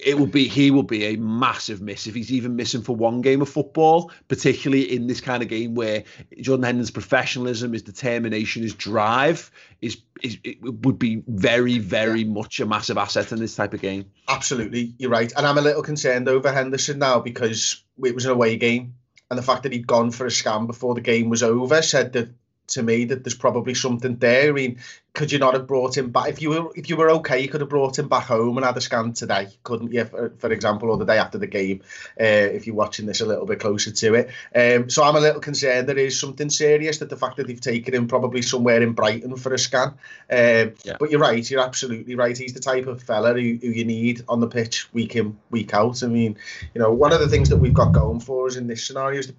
it 0.08 0.18
will 0.18 0.26
be 0.26 0.48
he 0.48 0.70
will 0.70 0.82
be 0.82 1.04
a 1.04 1.16
massive 1.16 1.82
miss 1.82 2.06
if 2.06 2.14
he's 2.14 2.32
even 2.32 2.56
missing 2.56 2.80
for 2.80 2.96
one 2.96 3.20
game 3.20 3.42
of 3.42 3.48
football, 3.48 4.10
particularly 4.26 4.90
in 4.90 5.06
this 5.06 5.20
kind 5.20 5.42
of 5.42 5.50
game 5.50 5.74
where 5.74 6.02
Jordan 6.40 6.64
Henderson's 6.64 6.90
professionalism, 6.90 7.74
his 7.74 7.82
determination, 7.82 8.62
his 8.62 8.74
drive 8.74 9.50
is, 9.82 9.98
is 10.22 10.38
it 10.44 10.62
would 10.62 10.98
be 10.98 11.22
very, 11.28 11.78
very 11.78 12.24
much 12.24 12.58
a 12.58 12.64
massive 12.64 12.96
asset 12.96 13.32
in 13.32 13.38
this 13.38 13.54
type 13.54 13.74
of 13.74 13.82
game. 13.82 14.06
Absolutely, 14.28 14.94
you're 14.96 15.10
right, 15.10 15.30
and 15.36 15.46
I'm 15.46 15.58
a 15.58 15.62
little 15.62 15.82
concerned 15.82 16.26
over 16.26 16.50
Henderson 16.50 16.98
now 16.98 17.20
because 17.20 17.84
it 18.02 18.14
was 18.14 18.24
an 18.24 18.30
away 18.30 18.56
game, 18.56 18.94
and 19.30 19.38
the 19.38 19.42
fact 19.42 19.64
that 19.64 19.72
he'd 19.72 19.86
gone 19.86 20.10
for 20.10 20.24
a 20.24 20.30
scan 20.30 20.66
before 20.66 20.94
the 20.94 21.02
game 21.02 21.28
was 21.28 21.42
over 21.42 21.82
said 21.82 22.14
that 22.14 22.30
to 22.68 22.82
me 22.82 23.04
that 23.06 23.24
there's 23.24 23.34
probably 23.34 23.74
something 23.74 24.16
there. 24.16 24.48
I 24.48 24.52
mean, 24.52 24.78
could 25.14 25.32
you 25.32 25.38
not 25.38 25.54
have 25.54 25.66
brought 25.66 25.96
him 25.96 26.10
back 26.10 26.28
if 26.28 26.40
you 26.40 26.50
were 26.50 26.70
if 26.76 26.88
you 26.88 26.96
were 26.96 27.10
okay? 27.10 27.40
You 27.40 27.48
could 27.48 27.60
have 27.60 27.70
brought 27.70 27.98
him 27.98 28.08
back 28.08 28.24
home 28.24 28.56
and 28.56 28.64
had 28.64 28.76
a 28.76 28.80
scan 28.80 29.14
today, 29.14 29.48
couldn't 29.64 29.92
you? 29.92 30.04
For, 30.04 30.32
for 30.38 30.52
example, 30.52 30.90
or 30.90 30.96
the 30.96 31.04
day 31.04 31.18
after 31.18 31.38
the 31.38 31.46
game, 31.46 31.82
uh, 32.20 32.24
if 32.24 32.66
you're 32.66 32.76
watching 32.76 33.06
this 33.06 33.20
a 33.20 33.26
little 33.26 33.46
bit 33.46 33.58
closer 33.58 33.90
to 33.90 34.14
it. 34.14 34.30
Um, 34.54 34.88
so 34.90 35.02
I'm 35.02 35.16
a 35.16 35.20
little 35.20 35.40
concerned 35.40 35.88
there 35.88 35.98
is 35.98 36.20
something 36.20 36.50
serious 36.50 36.98
that 36.98 37.10
the 37.10 37.16
fact 37.16 37.36
that 37.38 37.48
they've 37.48 37.60
taken 37.60 37.94
him 37.94 38.06
probably 38.06 38.42
somewhere 38.42 38.80
in 38.80 38.92
Brighton 38.92 39.36
for 39.36 39.52
a 39.52 39.58
scan. 39.58 39.88
Um, 40.30 40.74
yeah. 40.84 40.96
But 41.00 41.10
you're 41.10 41.20
right, 41.20 41.50
you're 41.50 41.64
absolutely 41.64 42.14
right. 42.14 42.36
He's 42.38 42.52
the 42.52 42.60
type 42.60 42.86
of 42.86 43.02
fella 43.02 43.34
who, 43.34 43.58
who 43.60 43.68
you 43.68 43.84
need 43.84 44.22
on 44.28 44.40
the 44.40 44.46
pitch 44.46 44.92
week 44.92 45.16
in 45.16 45.36
week 45.50 45.74
out. 45.74 46.02
I 46.02 46.06
mean, 46.06 46.36
you 46.74 46.80
know, 46.80 46.92
one 46.92 47.12
of 47.12 47.20
the 47.20 47.28
things 47.28 47.48
that 47.48 47.56
we've 47.56 47.74
got 47.74 47.92
going 47.92 48.20
for 48.20 48.46
us 48.46 48.56
in 48.56 48.68
this 48.68 48.86
scenario 48.86 49.18
is 49.18 49.32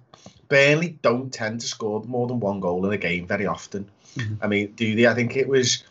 Burnley 0.50 0.98
don't 1.00 1.32
tend 1.32 1.62
to 1.62 1.66
score 1.66 2.02
more 2.04 2.26
than 2.26 2.40
one 2.40 2.60
goal 2.60 2.84
in 2.84 2.92
a 2.92 2.98
game 2.98 3.26
very 3.26 3.46
often. 3.46 3.88
Mm-hmm. 4.16 4.34
I 4.42 4.46
mean, 4.48 4.72
do 4.72 4.94
they? 4.94 5.06
I 5.06 5.14
think 5.14 5.36
it 5.36 5.48
was. 5.48 5.84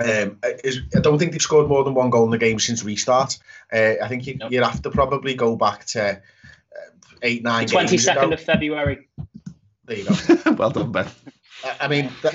Um, 0.00 0.38
is, 0.42 0.80
I 0.96 1.00
don't 1.00 1.18
think 1.18 1.32
they've 1.32 1.42
scored 1.42 1.68
more 1.68 1.84
than 1.84 1.94
one 1.94 2.10
goal 2.10 2.24
in 2.24 2.30
the 2.30 2.38
game 2.38 2.58
since 2.58 2.82
restart. 2.82 3.38
Uh, 3.72 3.94
I 4.02 4.08
think 4.08 4.26
you, 4.26 4.36
nope. 4.36 4.50
you'd 4.50 4.64
have 4.64 4.82
to 4.82 4.90
probably 4.90 5.34
go 5.34 5.54
back 5.54 5.84
to 5.86 6.02
uh, 6.02 6.16
eight, 7.22 7.42
nine. 7.42 7.66
Twenty 7.66 7.98
second 7.98 8.32
of 8.32 8.40
February. 8.40 9.08
There 9.84 9.98
you 9.98 10.04
go. 10.04 10.52
well 10.58 10.70
done, 10.70 10.92
Ben. 10.92 11.06
I 11.80 11.88
mean, 11.88 12.10
that, 12.22 12.34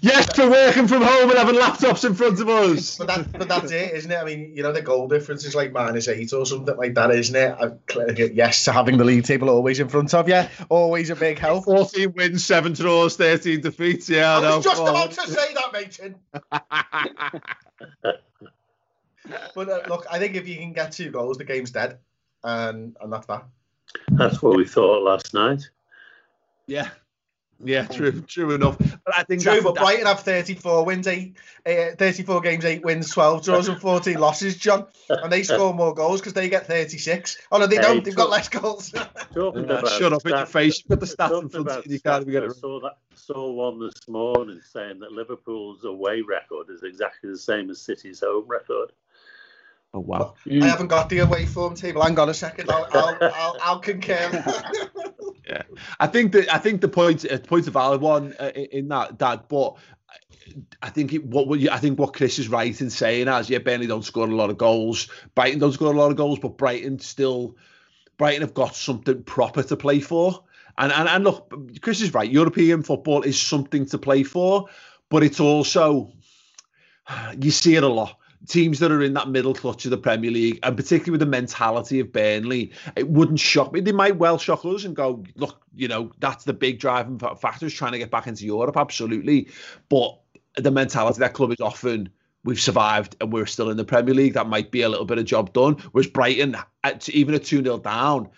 yes, 0.00 0.34
for 0.34 0.48
working 0.48 0.88
from 0.88 1.02
home 1.02 1.30
and 1.30 1.38
having 1.38 1.54
laptops 1.54 2.04
in 2.04 2.14
front 2.14 2.40
of 2.40 2.48
us. 2.48 2.96
But 2.96 3.08
that, 3.08 3.32
but 3.32 3.48
that's 3.48 3.70
it, 3.72 3.92
isn't 3.94 4.10
it? 4.10 4.16
I 4.16 4.24
mean, 4.24 4.52
you 4.54 4.62
know, 4.62 4.72
the 4.72 4.82
goal 4.82 5.08
difference 5.08 5.44
is 5.44 5.54
like 5.54 5.72
minus 5.72 6.08
eight 6.08 6.32
or 6.32 6.46
something 6.46 6.76
like 6.76 6.94
that, 6.94 7.10
isn't 7.10 7.36
it? 7.36 8.34
Yes, 8.34 8.64
to 8.64 8.72
having 8.72 8.96
the 8.96 9.04
league 9.04 9.24
table 9.24 9.50
always 9.50 9.80
in 9.80 9.88
front 9.88 10.14
of 10.14 10.28
you, 10.28 10.42
always 10.68 11.10
a 11.10 11.16
big 11.16 11.38
help. 11.38 11.64
14 11.64 12.12
wins, 12.14 12.44
seven 12.44 12.72
draws, 12.72 13.16
13 13.16 13.60
defeats. 13.60 14.08
Yeah, 14.08 14.38
I, 14.38 14.42
I 14.44 14.56
was 14.56 14.64
just 14.64 14.80
about 14.80 15.10
to 15.12 15.28
say 15.28 15.54
that, 15.54 15.72
Mason. 15.72 16.14
but 19.54 19.68
uh, 19.68 19.82
look, 19.88 20.06
I 20.10 20.18
think 20.18 20.36
if 20.36 20.48
you 20.48 20.56
can 20.56 20.72
get 20.72 20.92
two 20.92 21.10
goals, 21.10 21.38
the 21.38 21.44
game's 21.44 21.70
dead, 21.70 21.98
and 22.44 22.96
and 23.00 23.12
that's 23.12 23.26
that. 23.26 23.44
That's 24.12 24.40
what 24.42 24.56
we 24.56 24.64
thought 24.66 25.02
last 25.02 25.34
night. 25.34 25.68
Yeah, 26.66 26.88
yeah, 27.62 27.86
true, 27.86 28.22
true 28.22 28.52
enough. 28.52 28.78
But 28.78 29.16
I 29.16 29.22
think 29.24 29.42
true. 29.42 29.60
But 29.62 29.74
Brighton 29.76 30.06
have 30.06 30.20
34 30.20 30.84
wins, 30.84 31.06
eight, 31.06 31.36
uh, 31.66 31.94
34 31.96 32.40
games, 32.40 32.64
eight 32.64 32.82
wins, 32.84 33.10
12 33.10 33.44
draws, 33.44 33.68
and 33.68 33.80
14 33.80 34.18
losses, 34.18 34.56
John. 34.56 34.86
And 35.08 35.30
they 35.30 35.42
score 35.42 35.74
more 35.74 35.94
goals 35.94 36.20
because 36.20 36.32
they 36.32 36.48
get 36.48 36.66
36. 36.66 37.38
Oh 37.52 37.58
no, 37.58 37.66
they 37.66 37.76
hey, 37.76 37.82
don't. 37.82 38.04
They've 38.04 38.14
got 38.14 38.30
less 38.30 38.48
goals. 38.48 38.90
Talking 39.34 39.64
about 39.64 39.88
shut 39.88 40.12
up 40.12 40.24
in 40.24 40.30
your 40.30 40.46
face. 40.46 40.82
You've 40.88 41.00
the 41.00 41.06
stats 41.06 41.42
in 41.42 41.48
front 41.48 41.68
of 41.68 41.86
you. 41.86 41.92
You 41.92 42.00
can't 42.00 42.22
even 42.22 42.32
get 42.32 42.44
it. 42.44 42.56
Saw 42.56 42.80
that. 42.80 42.96
Saw 43.14 43.50
one 43.50 43.80
this 43.80 44.08
morning 44.08 44.60
saying 44.72 45.00
that 45.00 45.12
Liverpool's 45.12 45.84
away 45.84 46.22
record 46.22 46.70
is 46.70 46.82
exactly 46.82 47.30
the 47.30 47.38
same 47.38 47.68
as 47.70 47.80
City's 47.80 48.20
home 48.20 48.46
record. 48.48 48.92
Oh 49.92 50.00
wow! 50.00 50.34
I 50.48 50.66
haven't 50.66 50.86
got 50.86 51.08
the 51.08 51.18
away 51.18 51.46
form 51.46 51.74
table. 51.74 52.02
Hang 52.02 52.16
on 52.18 52.28
a 52.28 52.34
second. 52.34 52.70
I'll 52.70 52.86
I'll, 52.92 53.18
I'll, 53.20 53.56
I'll 53.60 53.78
concur. 53.80 54.30
yeah, 55.48 55.62
I 55.98 56.06
think 56.06 56.30
that 56.32 56.52
I 56.52 56.58
think 56.58 56.80
the 56.80 56.88
point 56.88 57.24
uh, 57.30 57.38
point 57.38 57.66
a 57.66 57.72
valid 57.72 58.00
one 58.00 58.34
uh, 58.38 58.52
in 58.54 58.86
that 58.88 59.18
that, 59.18 59.48
but 59.48 59.76
I 60.80 60.90
think 60.90 61.12
it, 61.12 61.24
what 61.24 61.60
I 61.68 61.78
think 61.78 61.98
what 61.98 62.14
Chris 62.14 62.38
is 62.38 62.48
right 62.48 62.80
in 62.80 62.88
saying 62.88 63.26
as 63.26 63.50
yeah, 63.50 63.58
Burnley 63.58 63.88
don't 63.88 64.04
score 64.04 64.28
a 64.28 64.34
lot 64.34 64.50
of 64.50 64.58
goals, 64.58 65.08
Brighton 65.34 65.58
don't 65.58 65.72
score 65.72 65.92
a 65.92 65.96
lot 65.96 66.12
of 66.12 66.16
goals, 66.16 66.38
but 66.38 66.56
Brighton 66.56 67.00
still 67.00 67.56
Brighton 68.16 68.42
have 68.42 68.54
got 68.54 68.76
something 68.76 69.24
proper 69.24 69.64
to 69.64 69.76
play 69.76 69.98
for. 69.98 70.44
And 70.78 70.92
and 70.92 71.08
and 71.08 71.24
look, 71.24 71.80
Chris 71.80 72.00
is 72.00 72.14
right. 72.14 72.30
European 72.30 72.84
football 72.84 73.22
is 73.22 73.40
something 73.40 73.86
to 73.86 73.98
play 73.98 74.22
for, 74.22 74.66
but 75.08 75.24
it's 75.24 75.40
also 75.40 76.12
you 77.40 77.50
see 77.50 77.74
it 77.74 77.82
a 77.82 77.88
lot 77.88 78.19
teams 78.50 78.78
that 78.80 78.90
are 78.90 79.02
in 79.02 79.14
that 79.14 79.28
middle 79.28 79.54
clutch 79.54 79.84
of 79.84 79.90
the 79.90 79.98
Premier 79.98 80.30
League, 80.30 80.58
and 80.62 80.76
particularly 80.76 81.12
with 81.12 81.20
the 81.20 81.26
mentality 81.26 82.00
of 82.00 82.12
Burnley, 82.12 82.72
it 82.96 83.08
wouldn't 83.08 83.40
shock 83.40 83.72
me. 83.72 83.80
They 83.80 83.92
might 83.92 84.16
well 84.16 84.38
shock 84.38 84.64
us 84.64 84.84
and 84.84 84.94
go, 84.94 85.24
look, 85.36 85.62
you 85.74 85.88
know, 85.88 86.10
that's 86.18 86.44
the 86.44 86.52
big 86.52 86.78
driving 86.78 87.18
factor 87.18 87.66
is 87.66 87.74
trying 87.74 87.92
to 87.92 87.98
get 87.98 88.10
back 88.10 88.26
into 88.26 88.44
Europe, 88.44 88.76
absolutely. 88.76 89.48
But 89.88 90.18
the 90.56 90.70
mentality 90.70 91.20
that 91.20 91.34
club 91.34 91.52
is 91.52 91.60
often 91.60 92.10
we've 92.44 92.60
survived 92.60 93.16
and 93.20 93.32
we're 93.32 93.46
still 93.46 93.70
in 93.70 93.76
the 93.76 93.84
Premier 93.84 94.14
League. 94.14 94.34
That 94.34 94.48
might 94.48 94.70
be 94.70 94.82
a 94.82 94.88
little 94.88 95.04
bit 95.04 95.18
of 95.18 95.24
job 95.24 95.52
done. 95.52 95.74
Whereas 95.92 96.08
Brighton, 96.08 96.56
at, 96.84 97.08
even 97.10 97.34
a 97.34 97.38
2 97.38 97.62
0 97.62 97.78
down, 97.78 98.28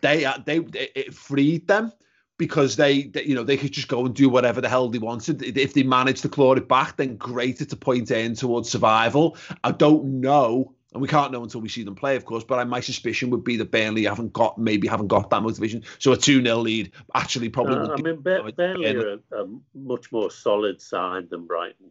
they, 0.00 0.26
they 0.44 0.58
it 0.74 1.14
freed 1.14 1.66
them 1.66 1.92
because 2.38 2.76
they, 2.76 3.04
they, 3.04 3.24
you 3.24 3.34
know, 3.34 3.44
they 3.44 3.56
could 3.56 3.72
just 3.72 3.88
go 3.88 4.04
and 4.04 4.14
do 4.14 4.28
whatever 4.28 4.60
the 4.60 4.68
hell 4.68 4.88
they 4.88 4.98
wanted. 4.98 5.42
If 5.42 5.74
they 5.74 5.82
managed 5.82 6.22
to 6.22 6.28
claw 6.28 6.54
it 6.54 6.68
back, 6.68 6.96
then 6.96 7.16
great. 7.16 7.60
It's 7.60 7.72
a 7.72 7.76
point 7.76 8.10
in 8.10 8.34
towards 8.34 8.70
survival. 8.70 9.36
I 9.64 9.72
don't 9.72 10.20
know, 10.20 10.74
and 10.92 11.00
we 11.00 11.08
can't 11.08 11.32
know 11.32 11.42
until 11.42 11.60
we 11.60 11.68
see 11.68 11.82
them 11.82 11.94
play, 11.94 12.16
of 12.16 12.24
course. 12.24 12.44
But 12.44 12.58
I, 12.58 12.64
my 12.64 12.80
suspicion 12.80 13.30
would 13.30 13.44
be 13.44 13.56
that 13.56 13.70
Burnley 13.70 14.04
haven't 14.04 14.32
got, 14.32 14.58
maybe 14.58 14.86
haven't 14.86 15.08
got 15.08 15.30
that 15.30 15.42
motivation. 15.42 15.82
So 15.98 16.12
a 16.12 16.16
two 16.16 16.42
0 16.42 16.56
lead 16.58 16.92
actually 17.14 17.48
probably. 17.48 17.76
Uh, 17.76 17.94
I 17.94 18.02
mean, 18.02 18.20
Burnley 18.20 18.86
are 18.86 19.14
a, 19.14 19.42
a 19.42 19.46
much 19.74 20.12
more 20.12 20.30
solid 20.30 20.80
side 20.80 21.30
than 21.30 21.46
Brighton, 21.46 21.90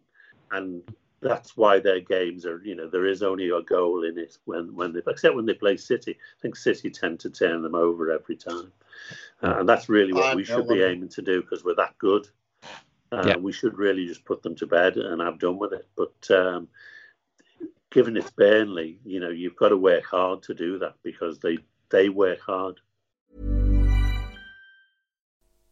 and 0.52 0.84
that's 1.26 1.58
why 1.58 1.80
their 1.80 2.00
games 2.00 2.46
are, 2.46 2.62
you 2.64 2.76
know, 2.76 2.88
there 2.88 3.08
is 3.08 3.24
only 3.24 3.50
a 3.50 3.62
goal 3.62 4.04
in 4.04 4.18
it 4.18 4.38
when 4.46 4.76
when 4.76 4.94
they, 4.94 5.02
except 5.08 5.36
when 5.36 5.48
they 5.48 5.56
play 5.56 5.76
City. 5.76 6.12
I 6.12 6.42
think 6.42 6.56
City 6.56 6.92
tend 6.92 7.20
to 7.22 7.32
turn 7.32 7.64
them 7.64 7.74
over 7.74 8.12
every 8.12 8.36
time. 8.36 8.72
Uh, 9.42 9.56
and 9.60 9.68
that's 9.68 9.90
really 9.90 10.14
what 10.14 10.36
we 10.36 10.44
should 10.44 10.68
be 10.68 10.84
aiming 10.84 11.10
to 11.10 11.22
do 11.24 11.42
because 11.42 11.64
we're 11.66 11.76
that 11.76 11.98
good. 11.98 12.28
Uh, 13.12 13.24
yeah. 13.28 13.38
We 13.38 13.52
should 13.52 13.78
really 13.78 14.06
just 14.06 14.24
put 14.24 14.44
them 14.44 14.56
to 14.58 14.68
bed 14.68 14.98
and 14.98 15.22
have 15.22 15.40
done 15.40 15.58
with 15.58 15.74
it. 15.74 15.88
But 15.96 16.32
um, 16.32 16.68
given 17.92 18.18
it's 18.18 18.30
Burnley, 18.30 19.00
you 19.04 19.20
know, 19.20 19.30
you've 19.30 19.56
got 19.56 19.70
to 19.70 19.78
work 19.78 20.06
hard 20.06 20.44
to 20.44 20.54
do 20.54 20.78
that 20.80 20.96
because 21.04 21.40
they 21.40 21.58
they 21.90 22.10
work 22.10 22.40
hard. 22.42 22.80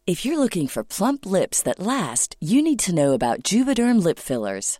If 0.07 0.25
you're 0.25 0.39
looking 0.39 0.67
for 0.67 0.83
plump 0.83 1.25
lips 1.25 1.61
that 1.61 1.79
last, 1.79 2.35
you 2.39 2.61
need 2.63 2.79
to 2.79 2.95
know 2.95 3.13
about 3.13 3.43
Juvederm 3.43 4.03
lip 4.03 4.19
fillers. 4.19 4.79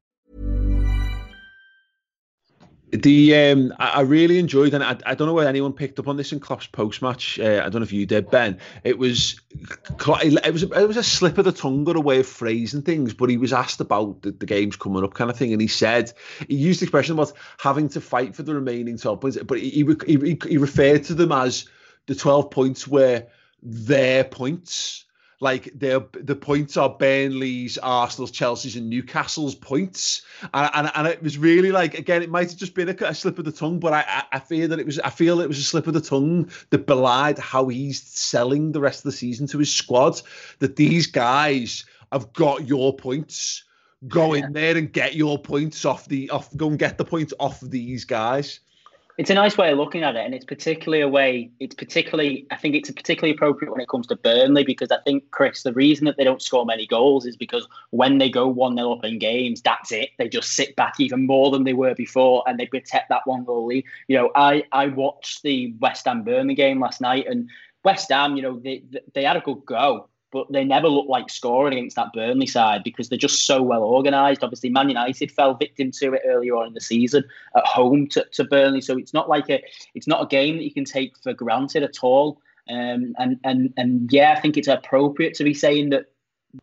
The 2.91 3.35
um, 3.35 3.73
I, 3.79 3.87
I, 3.89 4.01
really 4.01 4.37
enjoyed, 4.37 4.73
and 4.73 4.83
I, 4.83 4.97
I 5.05 5.15
don't 5.15 5.27
know 5.27 5.33
whether 5.33 5.47
anyone 5.47 5.71
picked 5.71 5.97
up 5.97 6.09
on 6.09 6.17
this 6.17 6.33
in 6.33 6.41
Klopp's 6.41 6.67
post 6.67 7.01
match. 7.01 7.39
Uh, 7.39 7.61
I 7.63 7.69
don't 7.69 7.75
know 7.75 7.83
if 7.83 7.93
you 7.93 8.05
did, 8.05 8.29
Ben. 8.29 8.59
It 8.83 8.97
was 8.97 9.39
it 9.51 10.53
was 10.53 10.63
a, 10.63 10.71
it 10.71 10.87
was 10.87 10.97
a 10.97 11.03
slip 11.03 11.37
of 11.37 11.45
the 11.45 11.53
tongue 11.53 11.87
or 11.87 11.95
a 11.95 12.01
way 12.01 12.19
of 12.19 12.27
phrasing 12.27 12.81
things, 12.81 13.13
but 13.13 13.29
he 13.29 13.37
was 13.37 13.53
asked 13.53 13.79
about 13.79 14.21
the, 14.23 14.31
the 14.31 14.45
games 14.45 14.75
coming 14.75 15.05
up, 15.05 15.13
kind 15.13 15.31
of 15.31 15.37
thing, 15.37 15.53
and 15.53 15.61
he 15.61 15.69
said 15.69 16.11
he 16.49 16.55
used 16.55 16.81
the 16.81 16.85
expression 16.85 17.13
about 17.13 17.31
having 17.59 17.87
to 17.89 18.01
fight 18.01 18.35
for 18.35 18.43
the 18.43 18.53
remaining 18.53 18.97
twelve 18.97 19.21
points, 19.21 19.37
but 19.37 19.57
he 19.57 19.69
he, 19.69 20.17
he, 20.17 20.37
he 20.49 20.57
referred 20.57 21.05
to 21.05 21.13
them 21.13 21.31
as 21.31 21.65
the 22.07 22.15
twelve 22.15 22.51
points 22.51 22.89
were 22.89 23.25
their 23.63 24.25
points 24.25 25.05
like 25.41 25.71
the 25.77 26.07
the 26.13 26.35
points 26.35 26.77
are 26.77 26.87
Burnley's, 26.87 27.77
Arsenal's, 27.79 28.29
Chelsea's, 28.29 28.75
and 28.75 28.89
Newcastle's 28.89 29.55
points, 29.55 30.21
and, 30.53 30.69
and, 30.75 30.91
and 30.95 31.07
it 31.07 31.21
was 31.21 31.37
really 31.37 31.71
like 31.71 31.95
again, 31.95 32.21
it 32.21 32.29
might 32.29 32.49
have 32.49 32.59
just 32.59 32.75
been 32.75 32.89
a, 32.89 32.95
a 33.05 33.13
slip 33.13 33.39
of 33.39 33.45
the 33.45 33.51
tongue, 33.51 33.79
but 33.79 33.91
I, 33.91 34.05
I, 34.07 34.23
I 34.33 34.39
fear 34.39 34.67
that 34.67 34.79
it 34.79 34.85
was 34.85 34.99
I 34.99 35.09
feel 35.09 35.41
it 35.41 35.47
was 35.47 35.57
a 35.57 35.63
slip 35.63 35.87
of 35.87 35.95
the 35.95 36.01
tongue 36.01 36.49
that 36.69 36.85
belied 36.85 37.39
how 37.39 37.67
he's 37.67 38.01
selling 38.03 38.71
the 38.71 38.79
rest 38.79 38.99
of 38.99 39.11
the 39.11 39.17
season 39.17 39.47
to 39.47 39.57
his 39.57 39.73
squad. 39.73 40.21
That 40.59 40.75
these 40.75 41.07
guys 41.07 41.85
have 42.11 42.31
got 42.33 42.67
your 42.67 42.95
points. 42.95 43.63
Go 44.07 44.33
yeah. 44.33 44.45
in 44.45 44.53
there 44.53 44.77
and 44.77 44.91
get 44.91 45.15
your 45.15 45.39
points 45.39 45.85
off 45.85 46.07
the 46.07 46.29
off. 46.29 46.55
Go 46.55 46.69
and 46.69 46.79
get 46.79 46.97
the 46.99 47.05
points 47.05 47.33
off 47.39 47.59
these 47.61 48.05
guys 48.05 48.59
it's 49.17 49.29
a 49.29 49.33
nice 49.33 49.57
way 49.57 49.71
of 49.71 49.77
looking 49.77 50.03
at 50.03 50.15
it, 50.15 50.25
and 50.25 50.33
it's 50.33 50.45
particularly 50.45 51.01
a 51.01 51.07
way. 51.07 51.49
It's 51.59 51.75
particularly, 51.75 52.47
I 52.51 52.55
think, 52.55 52.75
it's 52.75 52.89
particularly 52.89 53.35
appropriate 53.35 53.71
when 53.71 53.81
it 53.81 53.89
comes 53.89 54.07
to 54.07 54.15
Burnley 54.15 54.63
because 54.63 54.91
I 54.91 54.97
think 55.05 55.29
Chris, 55.31 55.63
the 55.63 55.73
reason 55.73 56.05
that 56.05 56.17
they 56.17 56.23
don't 56.23 56.41
score 56.41 56.65
many 56.65 56.87
goals 56.87 57.25
is 57.25 57.35
because 57.35 57.67
when 57.89 58.17
they 58.17 58.29
go 58.29 58.47
one 58.47 58.77
0 58.77 58.93
up 58.93 59.03
in 59.03 59.19
games, 59.19 59.61
that's 59.61 59.91
it. 59.91 60.09
They 60.17 60.29
just 60.29 60.53
sit 60.53 60.75
back 60.75 60.95
even 60.99 61.25
more 61.25 61.51
than 61.51 61.63
they 61.63 61.73
were 61.73 61.95
before, 61.95 62.43
and 62.47 62.59
they 62.59 62.65
protect 62.65 63.09
that 63.09 63.25
one 63.25 63.43
goal 63.43 63.65
lead. 63.65 63.85
You 64.07 64.17
know, 64.17 64.31
I 64.35 64.63
I 64.71 64.87
watched 64.87 65.43
the 65.43 65.73
West 65.79 66.05
Ham 66.05 66.23
Burnley 66.23 66.55
game 66.55 66.79
last 66.79 67.01
night, 67.01 67.27
and 67.27 67.49
West 67.83 68.09
Ham, 68.11 68.35
you 68.35 68.41
know, 68.41 68.59
they 68.59 68.83
they 69.13 69.23
had 69.23 69.37
a 69.37 69.41
good 69.41 69.65
go, 69.65 70.07
but 70.31 70.51
they 70.51 70.63
never 70.63 70.87
look 70.87 71.07
like 71.07 71.29
scoring 71.29 71.73
against 71.77 71.95
that 71.97 72.13
Burnley 72.13 72.47
side 72.47 72.83
because 72.83 73.09
they're 73.09 73.17
just 73.17 73.45
so 73.45 73.61
well 73.61 73.83
organised. 73.83 74.43
Obviously, 74.43 74.69
Man 74.69 74.89
United 74.89 75.31
fell 75.31 75.55
victim 75.55 75.91
to 75.91 76.13
it 76.13 76.21
earlier 76.25 76.55
on 76.55 76.67
in 76.67 76.73
the 76.73 76.81
season 76.81 77.23
at 77.55 77.65
home 77.65 78.07
to, 78.07 78.25
to 78.31 78.43
Burnley, 78.45 78.81
so 78.81 78.97
it's 78.97 79.13
not 79.13 79.29
like 79.29 79.49
a 79.49 79.61
it's 79.93 80.07
not 80.07 80.23
a 80.23 80.27
game 80.27 80.57
that 80.57 80.63
you 80.63 80.73
can 80.73 80.85
take 80.85 81.17
for 81.21 81.33
granted 81.33 81.83
at 81.83 81.97
all. 82.01 82.41
Um, 82.69 83.13
and 83.17 83.39
and 83.43 83.73
and 83.77 84.11
yeah, 84.11 84.33
I 84.37 84.39
think 84.39 84.57
it's 84.57 84.67
appropriate 84.67 85.33
to 85.35 85.43
be 85.43 85.53
saying 85.53 85.89
that 85.89 86.05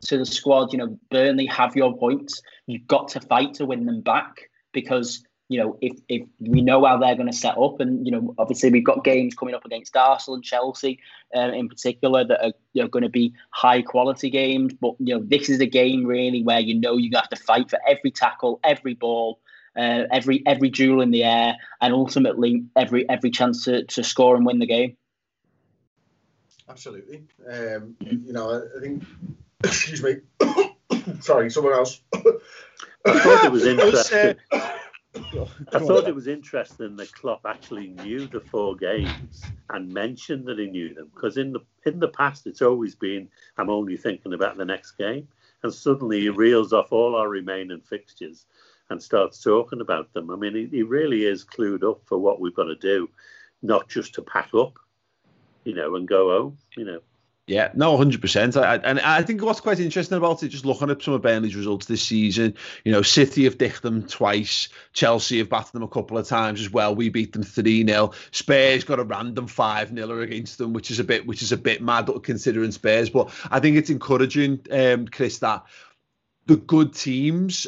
to 0.03 0.19
the 0.19 0.27
squad, 0.27 0.73
you 0.73 0.79
know, 0.79 0.99
Burnley 1.11 1.47
have 1.47 1.77
your 1.77 1.97
points. 1.97 2.43
You've 2.67 2.87
got 2.87 3.09
to 3.09 3.21
fight 3.21 3.55
to 3.55 3.67
win 3.67 3.87
them 3.87 4.01
back 4.01 4.51
because 4.73 5.25
you 5.49 5.59
know, 5.59 5.79
if 5.81 5.99
if 6.09 6.27
we 6.41 6.61
know 6.61 6.85
how 6.85 6.99
they're 6.99 7.15
going 7.15 7.31
to 7.31 7.37
set 7.37 7.57
up, 7.57 7.81
and 7.81 8.05
you 8.05 8.13
know, 8.13 8.35
obviously 8.39 8.71
we've 8.71 8.85
got 8.85 9.03
games 9.03 9.35
coming 9.35 9.55
up 9.55 9.65
against 9.65 9.97
Arsenal 9.97 10.37
and 10.37 10.45
Chelsea, 10.45 11.01
um, 11.35 11.53
in 11.55 11.69
particular, 11.69 12.25
that 12.25 12.45
are 12.45 12.53
you 12.75 12.83
know, 12.83 12.89
going 12.89 13.03
to 13.03 13.09
be 13.09 13.33
high 13.51 13.81
quality 13.81 14.29
games. 14.29 14.75
But 14.75 14.95
you 14.99 15.15
know, 15.15 15.25
this 15.27 15.49
is 15.49 15.61
a 15.61 15.67
game 15.67 16.05
really 16.05 16.43
where 16.43 16.61
you 16.61 16.75
know 16.75 16.99
you 16.99 17.11
have 17.15 17.31
to 17.31 17.37
fight 17.37 17.71
for 17.71 17.79
every 17.89 18.11
tackle, 18.11 18.61
every 18.63 18.95
ball, 18.95 19.41
uh, 19.75 20.05
every 20.13 20.43
every 20.47 20.69
duel 20.69 21.01
in 21.01 21.11
the 21.11 21.25
air, 21.25 21.57
and 21.81 21.95
ultimately 21.95 22.65
every 22.77 23.09
every 23.09 23.31
chance 23.31 23.65
to, 23.65 23.85
to 23.85 24.05
score 24.05 24.37
and 24.37 24.45
win 24.45 24.59
the 24.59 24.67
game. 24.67 24.97
Absolutely. 26.69 27.25
Um, 27.51 27.97
you 28.01 28.33
know, 28.33 28.63
I 28.77 28.81
think. 28.81 29.05
Excuse 29.65 30.03
me. 30.03 30.17
Sorry, 31.21 31.51
someone 31.51 31.73
else. 31.73 32.01
I 32.15 33.19
thought 33.19 33.45
it 33.47 33.51
was 33.51 33.65
interesting. 33.67 34.37
I 35.73 35.79
thought 35.79 36.09
it 36.09 36.15
was 36.15 36.27
interesting 36.27 36.97
that 36.97 37.13
Klopp 37.13 37.47
actually 37.47 37.89
knew 37.89 38.27
the 38.27 38.41
four 38.41 38.77
games 38.77 39.53
and 39.71 39.93
mentioned 39.93 40.47
that 40.47 40.59
he 40.59 40.67
knew 40.67 40.95
them 40.95 41.11
because 41.15 41.37
in 41.37 41.53
the 41.53 41.61
in 41.85 41.99
the 41.99 42.09
past 42.09 42.47
it's 42.47 42.63
always 42.63 42.95
been 42.95 43.29
I'm 43.57 43.71
only 43.71 43.97
thinking 43.97 44.35
about 44.35 44.57
the 44.57 44.65
next 44.65 44.93
game, 44.93 45.29
and 45.63 45.73
suddenly 45.73 46.21
he 46.21 46.29
reels 46.29 46.73
off 46.73 46.93
all 46.93 47.15
our 47.17 47.29
remaining 47.29 47.81
fixtures 47.81 48.47
and 48.91 49.03
starts 49.03 49.43
talking 49.43 49.81
about 49.81 50.13
them. 50.13 50.31
I 50.31 50.37
mean, 50.37 50.55
he, 50.55 50.67
he 50.67 50.83
really 50.83 51.25
is 51.25 51.45
clued 51.45 51.89
up 51.89 52.01
for 52.07 52.19
what 52.19 52.41
we've 52.41 52.55
got 52.55 52.65
to 52.65 52.77
do, 52.77 53.09
not 53.63 53.89
just 53.89 54.15
to 54.15 54.23
pack 54.23 54.51
up, 54.55 54.79
you 55.65 55.75
know, 55.75 55.95
and 55.97 56.09
go 56.09 56.31
home, 56.31 56.59
you 56.77 56.85
know. 56.85 57.01
Yeah, 57.49 57.71
no, 57.73 57.97
hundred 57.97 58.21
percent. 58.21 58.57
And 58.57 59.01
I 59.01 59.23
think 59.23 59.43
what's 59.43 59.61
quite 59.61 59.81
interesting 59.81 60.19
about 60.19 60.43
it, 60.43 60.49
just 60.49 60.67
looking 60.67 60.91
at 60.91 61.01
some 61.01 61.15
of 61.15 61.23
Burnley's 61.23 61.57
results 61.57 61.87
this 61.87 62.03
season, 62.03 62.55
you 62.85 62.93
know, 62.93 63.01
City 63.01 63.45
have 63.45 63.57
dicked 63.57 63.81
them 63.81 64.07
twice, 64.07 64.69
Chelsea 64.93 65.39
have 65.39 65.49
battered 65.49 65.73
them 65.73 65.83
a 65.83 65.89
couple 65.89 66.19
of 66.19 66.29
times 66.29 66.61
as 66.61 66.71
well. 66.71 66.95
We 66.95 67.09
beat 67.09 67.33
them 67.33 67.43
three 67.43 67.87
0 67.87 68.13
Spurs 68.33 68.85
got 68.85 69.01
a 69.01 69.05
random 69.05 69.47
five 69.47 69.89
0 69.89 70.21
against 70.21 70.59
them, 70.59 70.75
which 70.75 70.91
is 70.91 70.99
a 71.01 71.05
bit, 71.05 71.27
which 71.27 71.41
is 71.41 71.51
a 71.51 71.57
bit 71.57 71.81
mad 71.81 72.11
considering 72.23 72.71
Spurs. 72.71 73.09
But 73.09 73.31
I 73.51 73.61
think 73.61 73.79
it's 73.79 73.89
encouraging, 73.89 74.61
um, 74.71 75.09
Chris, 75.09 75.39
that 75.39 75.65
the 76.45 76.57
good 76.57 76.93
teams 76.93 77.67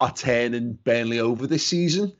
are 0.00 0.12
turning 0.12 0.74
Burnley 0.84 1.18
over 1.18 1.48
this 1.48 1.66
season 1.66 2.12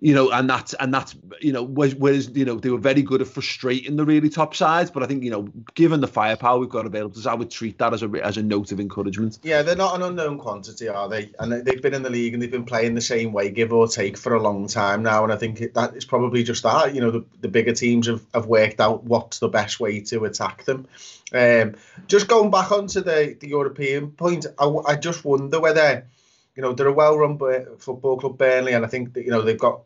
you 0.00 0.12
know, 0.12 0.30
and 0.30 0.50
that's 0.50 0.74
and 0.74 0.92
that's 0.92 1.14
you 1.40 1.52
know, 1.52 1.62
whereas 1.62 2.28
you 2.34 2.44
know 2.44 2.56
they 2.56 2.70
were 2.70 2.78
very 2.78 3.02
good 3.02 3.20
at 3.20 3.28
frustrating 3.28 3.96
the 3.96 4.04
really 4.04 4.28
top 4.28 4.54
sides, 4.54 4.90
but 4.90 5.02
I 5.02 5.06
think 5.06 5.22
you 5.22 5.30
know, 5.30 5.48
given 5.74 6.00
the 6.00 6.08
firepower 6.08 6.58
we've 6.58 6.68
got 6.68 6.84
available 6.84 7.16
I 7.28 7.34
would 7.34 7.50
treat 7.50 7.78
that 7.78 7.94
as 7.94 8.02
a 8.02 8.10
as 8.22 8.36
a 8.36 8.42
note 8.42 8.72
of 8.72 8.80
encouragement. 8.80 9.38
Yeah, 9.44 9.62
they're 9.62 9.76
not 9.76 9.94
an 9.94 10.02
unknown 10.02 10.38
quantity, 10.38 10.88
are 10.88 11.08
they? 11.08 11.30
And 11.38 11.52
they've 11.52 11.80
been 11.80 11.94
in 11.94 12.02
the 12.02 12.10
league 12.10 12.34
and 12.34 12.42
they've 12.42 12.50
been 12.50 12.64
playing 12.64 12.94
the 12.94 13.00
same 13.00 13.32
way, 13.32 13.50
give 13.50 13.72
or 13.72 13.86
take, 13.86 14.18
for 14.18 14.34
a 14.34 14.42
long 14.42 14.66
time 14.66 15.04
now. 15.04 15.22
And 15.22 15.32
I 15.32 15.36
think 15.36 15.72
that 15.74 15.94
is 15.94 16.04
probably 16.04 16.42
just 16.42 16.64
that. 16.64 16.94
You 16.94 17.00
know, 17.00 17.10
the, 17.12 17.24
the 17.40 17.48
bigger 17.48 17.72
teams 17.72 18.08
have, 18.08 18.22
have 18.34 18.46
worked 18.46 18.80
out 18.80 19.04
what's 19.04 19.38
the 19.38 19.48
best 19.48 19.78
way 19.78 20.00
to 20.00 20.24
attack 20.24 20.64
them. 20.64 20.88
Um, 21.32 21.76
just 22.08 22.26
going 22.26 22.50
back 22.50 22.72
onto 22.72 23.00
the 23.00 23.36
the 23.38 23.48
European 23.48 24.10
point, 24.10 24.46
I, 24.58 24.66
I 24.86 24.96
just 24.96 25.24
wonder 25.24 25.60
whether 25.60 26.08
you 26.56 26.62
know, 26.62 26.72
they're 26.72 26.88
a 26.88 26.92
well-run 26.92 27.38
football 27.78 28.18
club, 28.18 28.38
Burnley, 28.38 28.72
and 28.72 28.84
I 28.84 28.88
think 28.88 29.14
that 29.14 29.24
you 29.24 29.30
know 29.30 29.42
they've 29.42 29.58
got 29.58 29.82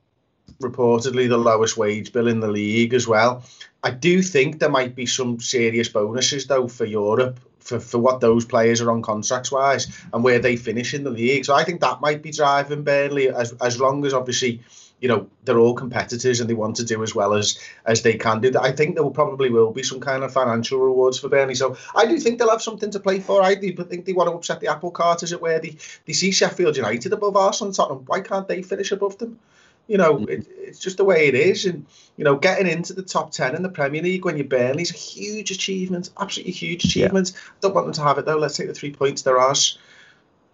reportedly 0.62 1.28
the 1.28 1.38
lowest 1.38 1.76
wage 1.76 2.12
bill 2.12 2.28
in 2.28 2.40
the 2.40 2.48
league 2.48 2.94
as 2.94 3.06
well. 3.06 3.44
I 3.82 3.90
do 3.90 4.22
think 4.22 4.58
there 4.58 4.70
might 4.70 4.94
be 4.94 5.06
some 5.06 5.40
serious 5.40 5.88
bonuses 5.88 6.46
though 6.46 6.68
for 6.68 6.84
Europe 6.84 7.40
for, 7.68 7.78
for 7.78 7.98
what 7.98 8.20
those 8.20 8.44
players 8.46 8.80
are 8.80 8.90
on 8.90 9.02
contracts 9.02 9.52
wise 9.52 9.86
and 10.12 10.24
where 10.24 10.38
they 10.38 10.56
finish 10.56 10.94
in 10.94 11.04
the 11.04 11.10
league. 11.10 11.44
So 11.44 11.54
I 11.54 11.64
think 11.64 11.80
that 11.82 12.00
might 12.00 12.22
be 12.22 12.32
driving 12.32 12.82
Burnley 12.82 13.28
as 13.28 13.52
as 13.60 13.78
long 13.78 14.04
as 14.06 14.14
obviously 14.14 14.62
you 15.00 15.08
know 15.08 15.28
they're 15.44 15.58
all 15.58 15.74
competitors 15.74 16.40
and 16.40 16.48
they 16.48 16.54
want 16.54 16.76
to 16.76 16.84
do 16.84 17.02
as 17.02 17.14
well 17.14 17.34
as 17.34 17.58
as 17.84 18.02
they 18.02 18.14
can 18.14 18.40
do. 18.40 18.52
I 18.58 18.72
think 18.72 18.94
there 18.94 19.04
will 19.04 19.10
probably 19.10 19.50
will 19.50 19.72
be 19.72 19.82
some 19.82 20.00
kind 20.00 20.24
of 20.24 20.32
financial 20.32 20.80
rewards 20.80 21.18
for 21.18 21.28
Burnley. 21.28 21.54
So 21.54 21.76
I 21.94 22.06
do 22.06 22.18
think 22.18 22.38
they'll 22.38 22.50
have 22.50 22.62
something 22.62 22.90
to 22.90 23.00
play 23.00 23.20
for. 23.20 23.42
I 23.42 23.54
do 23.54 23.72
think 23.84 24.06
they 24.06 24.14
want 24.14 24.30
to 24.30 24.34
upset 24.34 24.60
the 24.60 24.68
apple 24.68 24.90
cart, 24.90 25.22
as 25.22 25.32
it 25.32 25.42
were. 25.42 25.58
They 25.58 25.76
they 26.06 26.14
see 26.14 26.30
Sheffield 26.30 26.76
United 26.76 27.12
above 27.12 27.36
Arsenal 27.36 27.68
and 27.68 27.76
Tottenham. 27.76 28.04
Why 28.06 28.20
can't 28.20 28.48
they 28.48 28.62
finish 28.62 28.92
above 28.92 29.18
them? 29.18 29.38
You 29.88 29.96
know, 29.96 30.18
mm. 30.18 30.28
it, 30.28 30.46
it's 30.56 30.78
just 30.78 30.98
the 30.98 31.04
way 31.04 31.26
it 31.26 31.34
is. 31.34 31.64
And, 31.66 31.84
you 32.16 32.24
know, 32.24 32.36
getting 32.36 32.68
into 32.68 32.92
the 32.92 33.02
top 33.02 33.32
10 33.32 33.56
in 33.56 33.62
the 33.62 33.68
Premier 33.68 34.02
League 34.02 34.24
when 34.24 34.36
you're 34.36 34.46
Burnley 34.46 34.82
is 34.82 34.90
a 34.92 34.96
huge 34.96 35.50
achievement, 35.50 36.10
absolutely 36.20 36.52
huge 36.52 36.84
achievement. 36.84 37.32
Yeah. 37.34 37.40
Don't 37.62 37.74
want 37.74 37.86
them 37.86 37.94
to 37.94 38.02
have 38.02 38.18
it, 38.18 38.26
though. 38.26 38.38
Let's 38.38 38.56
take 38.56 38.68
the 38.68 38.74
three 38.74 38.92
points. 38.92 39.22
They're 39.22 39.40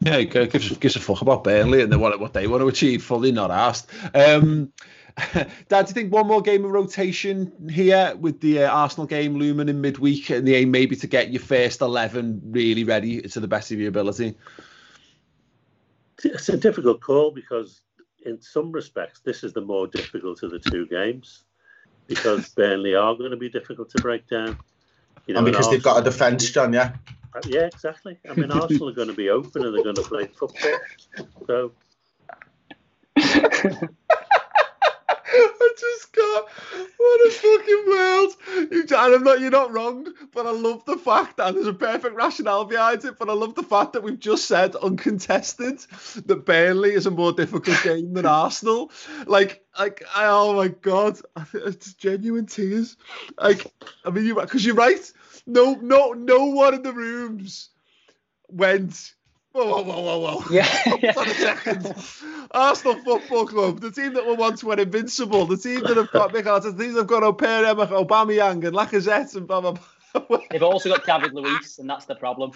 Yeah, 0.00 0.22
gives, 0.22 0.76
gives 0.78 0.96
a 0.96 1.00
fuck 1.00 1.20
about 1.20 1.44
Burnley 1.44 1.82
and 1.82 2.00
what, 2.00 2.18
what 2.20 2.32
they 2.32 2.46
want 2.46 2.62
to 2.62 2.68
achieve, 2.68 3.02
fully 3.02 3.32
not 3.32 3.50
asked. 3.50 3.90
Um, 4.14 4.72
Dad, 5.32 5.46
do 5.68 5.76
you 5.76 5.84
think 5.94 6.12
one 6.12 6.26
more 6.26 6.42
game 6.42 6.64
of 6.64 6.72
rotation 6.72 7.52
here 7.70 8.16
with 8.18 8.40
the 8.40 8.64
uh, 8.64 8.70
Arsenal 8.70 9.06
game 9.06 9.36
looming 9.36 9.68
in 9.68 9.80
midweek 9.80 10.30
and 10.30 10.46
the 10.46 10.56
aim 10.56 10.70
maybe 10.72 10.96
to 10.96 11.06
get 11.06 11.30
your 11.30 11.40
first 11.40 11.80
11 11.80 12.42
really 12.46 12.82
ready 12.82 13.20
to 13.20 13.40
the 13.40 13.46
best 13.46 13.70
of 13.70 13.78
your 13.78 13.88
ability? 13.88 14.34
It's 16.24 16.48
a 16.48 16.56
difficult 16.56 17.00
call 17.00 17.30
because 17.30 17.80
in 18.24 18.40
some 18.40 18.72
respects, 18.72 19.20
this 19.20 19.44
is 19.44 19.52
the 19.52 19.60
more 19.60 19.86
difficult 19.86 20.42
of 20.42 20.50
the 20.50 20.58
two 20.58 20.86
games 20.86 21.44
because 22.06 22.48
Burnley 22.50 22.94
are 22.94 23.14
going 23.14 23.30
to 23.30 23.36
be 23.36 23.48
difficult 23.48 23.90
to 23.90 24.02
break 24.02 24.28
down. 24.28 24.58
You 25.26 25.34
know, 25.34 25.38
and 25.38 25.46
because 25.46 25.66
and 25.66 25.74
they've 25.74 25.82
got 25.82 26.00
a 26.00 26.04
defence, 26.04 26.50
John, 26.50 26.72
yeah? 26.72 26.92
Uh, 27.34 27.40
yeah, 27.46 27.66
exactly. 27.66 28.18
I 28.28 28.34
mean, 28.34 28.50
Arsenal 28.50 28.90
are 28.90 28.92
going 28.92 29.08
to 29.08 29.14
be 29.14 29.30
open 29.30 29.64
and 29.64 29.74
they're 29.74 29.82
going 29.82 29.96
to 29.96 30.02
play 30.02 30.26
football. 30.26 30.78
So. 31.46 31.72
I 35.34 35.74
just 35.78 36.12
got 36.12 36.48
what 36.96 37.26
a 37.26 37.30
fucking 37.30 37.84
world. 37.88 38.32
You, 38.72 38.82
and 38.82 38.92
I'm 38.92 39.24
not, 39.24 39.40
you're 39.40 39.50
not 39.50 39.72
wrong, 39.72 40.06
but 40.32 40.46
I 40.46 40.50
love 40.50 40.84
the 40.84 40.96
fact 40.96 41.36
that 41.36 41.54
there's 41.54 41.66
a 41.66 41.74
perfect 41.74 42.14
rationale 42.14 42.64
behind 42.64 43.04
it. 43.04 43.18
But 43.18 43.30
I 43.30 43.32
love 43.32 43.54
the 43.54 43.62
fact 43.62 43.92
that 43.94 44.02
we've 44.02 44.18
just 44.18 44.46
said 44.46 44.76
uncontested 44.76 45.80
that 46.26 46.44
Burnley 46.44 46.92
is 46.92 47.06
a 47.06 47.10
more 47.10 47.32
difficult 47.32 47.82
game 47.82 48.14
than 48.14 48.26
Arsenal. 48.44 48.90
Like, 49.26 49.64
like, 49.78 50.04
I, 50.14 50.26
oh 50.26 50.54
my 50.54 50.68
god, 50.68 51.18
I 51.36 51.44
think 51.44 51.66
it's 51.66 51.94
genuine 51.94 52.46
tears. 52.46 52.96
Like, 53.38 53.66
I 54.04 54.10
mean, 54.10 54.26
you 54.26 54.34
because 54.34 54.64
you're 54.64 54.74
right. 54.74 55.12
No, 55.46 55.74
no, 55.74 56.12
no 56.12 56.46
one 56.46 56.74
in 56.74 56.82
the 56.82 56.92
rooms 56.92 57.70
went 58.48 59.14
Whoa, 59.54 59.66
whoa, 59.66 59.82
whoa, 59.82 60.00
whoa, 60.00 60.18
whoa. 60.18 60.44
Yeah. 60.50 60.64
Hold 60.84 61.04
on 61.16 61.28
a 61.28 61.34
second. 61.34 61.94
Arsenal 62.50 62.96
Football 63.04 63.46
Club, 63.46 63.80
the 63.80 63.92
team 63.92 64.14
that 64.14 64.26
were 64.26 64.34
once 64.34 64.64
were 64.64 64.74
invincible, 64.74 65.46
the 65.46 65.56
team 65.56 65.82
that 65.84 65.96
have 65.96 66.10
got 66.10 66.32
Mick 66.32 66.42
Arteta, 66.42 66.76
the 66.76 66.82
team 66.82 66.94
that 66.94 67.00
have 67.00 67.06
got 67.06 67.22
O'Pere, 67.22 67.64
Emma, 67.64 67.86
Aubameyang 67.86 68.66
and 68.66 68.74
Lacazette 68.74 69.36
and 69.36 69.46
blah, 69.46 69.60
blah, 69.60 69.72
blah. 69.72 70.38
They've 70.50 70.62
also 70.62 70.88
got 70.88 71.06
David 71.06 71.34
Luiz, 71.34 71.78
and 71.78 71.88
that's 71.88 72.04
the 72.06 72.16
problem. 72.16 72.50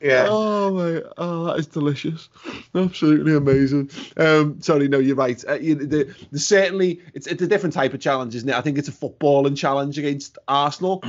Yeah. 0.00 0.26
Oh 0.28 0.72
my! 0.72 1.02
Oh, 1.16 1.44
that 1.44 1.58
is 1.58 1.66
delicious. 1.68 2.28
Absolutely 2.74 3.34
amazing. 3.34 3.90
Um, 4.16 4.60
sorry, 4.60 4.88
no, 4.88 4.98
you're 4.98 5.16
right. 5.16 5.42
Uh, 5.48 5.54
you, 5.54 5.74
the, 5.74 6.14
the, 6.30 6.38
certainly, 6.38 7.00
it's 7.14 7.26
it's 7.26 7.42
a 7.42 7.48
different 7.48 7.74
type 7.74 7.94
of 7.94 8.00
challenge, 8.00 8.34
isn't 8.36 8.48
it? 8.48 8.54
I 8.54 8.60
think 8.60 8.78
it's 8.78 8.88
a 8.88 8.92
footballing 8.92 9.56
challenge 9.56 9.98
against 9.98 10.38
Arsenal. 10.46 11.02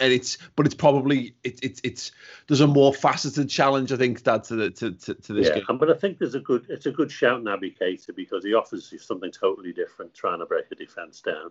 And 0.00 0.12
it's 0.12 0.38
but 0.56 0.66
it's 0.66 0.74
probably 0.74 1.34
it's 1.44 1.60
it's 1.62 1.80
it's 1.84 2.12
there's 2.46 2.60
a 2.60 2.66
more 2.66 2.94
faceted 2.94 3.48
challenge 3.48 3.92
I 3.92 3.96
think 3.96 4.22
Dad 4.22 4.44
to 4.44 4.56
the 4.56 4.70
to, 4.70 4.92
to, 4.92 5.14
to 5.14 5.32
this 5.32 5.48
yeah, 5.48 5.60
game. 5.60 5.78
but 5.78 5.90
I 5.90 5.94
think 5.94 6.18
there's 6.18 6.34
a 6.34 6.40
good 6.40 6.66
it's 6.68 6.86
a 6.86 6.92
good 6.92 7.10
shout 7.10 7.42
Keita 7.44 8.14
because 8.14 8.44
he 8.44 8.54
offers 8.54 8.90
you 8.92 8.98
something 8.98 9.30
totally 9.30 9.72
different, 9.72 10.14
trying 10.14 10.38
to 10.40 10.46
break 10.46 10.66
a 10.70 10.74
defence 10.74 11.20
down. 11.20 11.50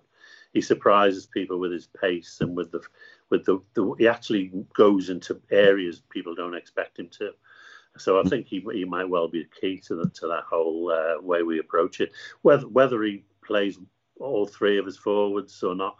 He 0.54 0.62
surprises 0.62 1.26
people 1.26 1.60
with 1.60 1.72
his 1.72 1.88
pace 1.88 2.38
and 2.42 2.56
with 2.56 2.72
the 2.72 2.82
with 3.30 3.46
the, 3.46 3.60
the 3.74 3.96
he 3.98 4.08
actually 4.08 4.52
goes 4.74 5.10
into 5.10 5.42
areas 5.52 6.02
people 6.10 6.36
don't 6.36 6.56
expect 6.56 7.00
him 7.00 7.10
to. 7.20 7.32
So 7.98 8.20
I 8.20 8.24
think 8.24 8.48
he 8.48 8.66
he 8.74 8.86
might 8.86 9.10
well 9.10 9.28
be 9.28 9.44
the 9.44 9.60
key 9.60 9.80
to 9.88 9.96
the, 9.96 10.10
to 10.10 10.28
that 10.28 10.44
whole 10.44 10.92
uh, 10.92 11.22
way 11.22 11.44
we 11.44 11.60
approach 11.60 12.00
it. 12.00 12.12
Whether 12.42 12.68
whether 12.68 13.02
he 13.04 13.24
plays 13.44 13.78
all 14.20 14.48
three 14.48 14.78
of 14.78 14.86
his 14.86 14.98
forwards 14.98 15.64
or 15.64 15.76
not, 15.76 15.98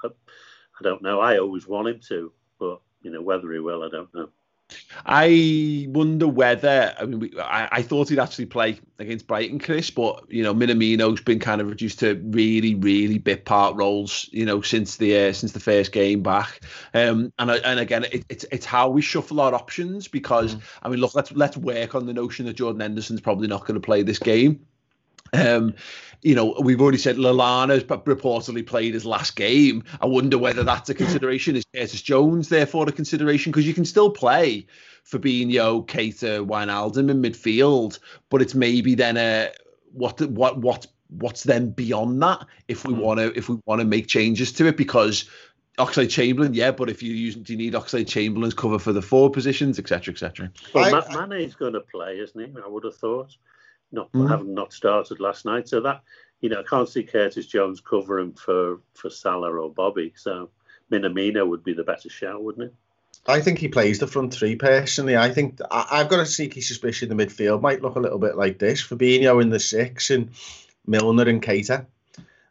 I 0.80 0.84
don't 0.84 1.02
know. 1.02 1.20
I 1.20 1.38
always 1.38 1.68
want 1.68 1.88
him 1.88 2.00
to, 2.08 2.32
but 2.60 2.82
you 3.02 3.12
know 3.12 3.22
whether 3.22 3.52
he 3.52 3.60
will, 3.60 3.84
I 3.84 3.90
don't 3.90 4.14
know. 4.14 4.30
I 5.06 5.88
wonder 5.90 6.28
whether 6.28 6.94
I 7.00 7.06
mean 7.06 7.20
we, 7.20 7.40
I, 7.40 7.70
I 7.72 7.82
thought 7.82 8.10
he'd 8.10 8.20
actually 8.20 8.48
play 8.48 8.80
against 9.00 9.26
Brighton, 9.26 9.60
Chris, 9.60 9.90
but 9.90 10.30
you 10.30 10.44
know 10.44 10.54
Minamino's 10.54 11.22
been 11.22 11.40
kind 11.40 11.62
of 11.62 11.70
reduced 11.70 12.00
to 12.00 12.16
really, 12.26 12.76
really 12.76 13.18
bit 13.18 13.46
part 13.46 13.76
roles, 13.76 14.30
you 14.32 14.46
know, 14.46 14.62
since 14.62 14.98
the 14.98 15.18
uh, 15.18 15.34
since 15.34 15.54
the 15.54 15.60
first 15.60 15.92
game 15.92 16.22
back. 16.22 16.62
Um, 16.94 17.32
and 17.40 17.52
and 17.52 17.80
again, 17.80 18.06
it, 18.12 18.26
it's 18.30 18.46
it's 18.52 18.66
how 18.66 18.90
we 18.90 19.02
shuffle 19.02 19.40
our 19.40 19.54
options 19.54 20.08
because 20.08 20.56
mm. 20.56 20.62
I 20.84 20.90
mean, 20.90 21.00
look, 21.00 21.16
let's 21.16 21.32
let's 21.32 21.56
work 21.56 21.96
on 21.96 22.06
the 22.06 22.14
notion 22.14 22.46
that 22.48 22.56
Jordan 22.56 22.82
Henderson's 22.82 23.22
probably 23.22 23.48
not 23.48 23.62
going 23.62 23.80
to 23.80 23.86
play 23.86 24.04
this 24.04 24.20
game. 24.20 24.66
Um, 25.34 25.76
you 26.22 26.36
know, 26.36 26.56
we've 26.62 26.82
already 26.82 26.98
said 26.98 27.18
Lallana's 27.18 27.84
reportedly 27.84 28.66
played 28.66 28.94
his 28.94 29.06
last 29.06 29.36
game. 29.36 29.84
I 30.02 30.08
wonder 30.08 30.38
whether 30.38 30.64
that's 30.64 30.90
a 30.90 30.94
consideration. 30.94 31.56
Is 31.56 31.66
Curtis 31.74 32.02
Jones 32.02 32.50
therefore 32.50 32.88
a 32.90 32.92
consideration? 32.92 33.52
Because 33.52 33.68
you 33.68 33.74
can 33.74 33.86
still 33.86 34.10
play 34.10 34.66
Fabinho, 35.10 35.86
Keita, 35.86 36.46
Wijnaldum 36.46 37.10
in 37.10 37.22
midfield, 37.22 38.00
but 38.30 38.42
it's 38.42 38.56
maybe 38.56 38.96
then 38.96 39.18
a 39.18 39.52
what 39.94 40.20
what 40.22 40.58
what 40.58 40.88
what's 41.10 41.44
then 41.44 41.70
beyond 41.70 42.22
that 42.22 42.46
if 42.68 42.86
we 42.86 42.94
want 42.94 43.20
to 43.20 43.38
if 43.38 43.48
we 43.48 43.58
want 43.66 43.80
to 43.80 43.86
make 43.86 44.08
changes 44.08 44.52
to 44.52 44.68
it 44.68 44.76
because 44.76 45.30
Oxlade 45.78 46.10
Chamberlain, 46.10 46.56
yeah, 46.56 46.72
but 46.72 46.90
if 46.90 47.04
you 47.04 47.14
use, 47.14 47.36
do 47.36 47.54
you 47.54 47.58
need 47.58 47.74
Oxlade 47.74 48.08
Chamberlain's 48.08 48.56
cover 48.56 48.80
for 48.80 48.92
the 48.92 49.02
forward 49.02 49.34
positions, 49.34 49.78
etc., 49.78 50.12
etc. 50.12 50.52
Well, 50.74 51.04
I, 51.08 51.26
Mane's 51.28 51.54
going 51.54 51.74
to 51.74 51.82
play, 51.82 52.18
isn't 52.18 52.40
he? 52.40 52.52
I 52.60 52.68
would 52.68 52.84
have 52.84 52.96
thought 52.96 53.36
not 53.92 54.12
mm. 54.12 54.30
having 54.30 54.54
not 54.54 54.74
started 54.74 55.20
last 55.20 55.46
night. 55.46 55.68
So 55.70 55.82
that 55.82 56.02
you 56.42 56.50
know, 56.50 56.60
I 56.60 56.64
can't 56.64 56.90
see 56.90 57.04
Curtis 57.04 57.48
Jones 57.48 57.82
covering 57.82 58.34
for 58.34 58.80
for 58.94 59.10
Salah 59.10 59.52
or 59.52 59.72
Bobby. 59.72 60.14
So 60.16 60.50
Minamino 60.92 61.48
would 61.48 61.64
be 61.64 61.74
the 61.74 61.84
better 61.84 62.10
shout, 62.10 62.44
wouldn't 62.44 62.66
it? 62.66 62.74
I 63.26 63.42
think 63.42 63.60
he 63.60 63.68
plays 63.68 64.00
the 64.00 64.08
front 64.08 64.34
three 64.34 64.56
personally. 64.56 65.18
I 65.18 65.30
think 65.30 65.60
I, 65.70 65.98
have 65.98 66.10
got 66.10 66.20
a 66.20 66.26
sneaky 66.26 66.62
suspicion 66.62 67.10
the 67.10 67.16
midfield 67.16 67.62
might 67.62 67.82
look 67.82 67.96
a 67.96 68.00
little 68.00 68.20
bit 68.20 68.38
like 68.38 68.60
this: 68.60 68.82
Fabinho 68.82 69.42
in 69.42 69.50
the 69.50 69.60
six 69.60 70.12
and 70.12 70.32
Milner 70.86 71.28
and 71.28 71.42
Keita 71.42 71.86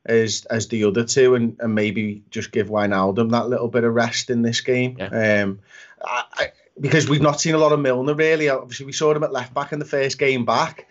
as 0.05 0.45
as 0.51 0.69
the 0.69 0.85
other 0.85 1.05
two, 1.05 1.35
and, 1.35 1.57
and 1.61 1.75
maybe 1.75 2.23
just 2.31 2.53
give 2.53 2.69
Wijnaldum 2.69 3.31
that 3.31 3.49
little 3.49 3.69
bit 3.69 3.85
of 3.85 3.95
rest 3.95 4.31
in 4.31 4.43
this 4.43 4.61
game. 4.61 4.97
Yeah. 4.99 5.43
Um, 5.43 5.61
I, 6.05 6.25
I, 6.35 6.53
because 6.79 7.09
we've 7.09 7.23
not 7.23 7.41
seen 7.41 7.55
a 7.55 7.59
lot 7.59 7.73
of 7.73 7.81
Milner 7.81 8.15
really. 8.15 8.49
Obviously, 8.49 8.87
we 8.87 8.93
saw 8.93 9.15
him 9.15 9.25
at 9.25 9.33
left 9.33 9.55
back 9.55 9.73
in 9.73 9.79
the 9.79 9.85
first 9.85 10.19
game 10.19 10.45
back 10.45 10.89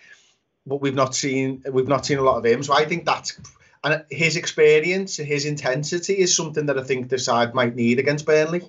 but 0.66 0.82
we've 0.82 0.96
not 0.96 1.16
seen 1.16 1.64
we've 1.72 1.88
not 1.88 2.06
seen 2.06 2.18
a 2.18 2.24
lot 2.24 2.38
of 2.38 2.46
him. 2.46 2.64
So 2.64 2.74
I 2.74 2.86
think 2.86 3.06
that's 3.06 3.40
and 3.84 4.04
his 4.10 4.36
experience, 4.36 5.18
his 5.18 5.46
intensity 5.46 6.18
is 6.18 6.36
something 6.36 6.66
that 6.66 6.80
I 6.80 6.84
think 6.84 7.10
the 7.10 7.20
side 7.20 7.54
might 7.54 7.76
need 7.76 8.00
against 8.00 8.26
Burnley. 8.26 8.64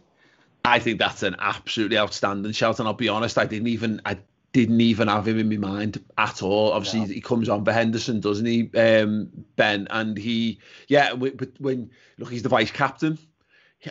I 0.63 0.79
think 0.79 0.99
that's 0.99 1.23
an 1.23 1.37
absolutely 1.39 1.97
outstanding 1.97 2.53
shout, 2.53 2.81
and 2.81 2.89
I'll 2.89 2.95
be 2.95 3.09
honest, 3.09 3.39
I 3.39 3.47
didn't 3.47 3.69
even 3.69 4.03
I 4.05 4.19
didn't 4.53 4.81
even 4.81 5.09
have 5.09 5.27
him 5.27 5.39
in 5.39 5.49
my 5.49 5.69
mind 5.69 6.03
at 6.19 6.43
all. 6.43 6.73
Obviously, 6.73 7.01
no. 7.01 7.07
he 7.07 7.21
comes 7.21 7.49
on 7.49 7.65
for 7.65 7.73
Henderson, 7.73 8.21
doesn't 8.21 8.47
he, 8.47 8.71
um, 8.75 9.31
Ben? 9.57 9.87
And 9.91 10.19
he, 10.19 10.59
yeah, 10.89 11.15
but 11.15 11.51
when 11.59 11.91
look, 12.19 12.31
he's 12.31 12.43
the 12.43 12.49
vice 12.49 12.71
captain 12.71 13.19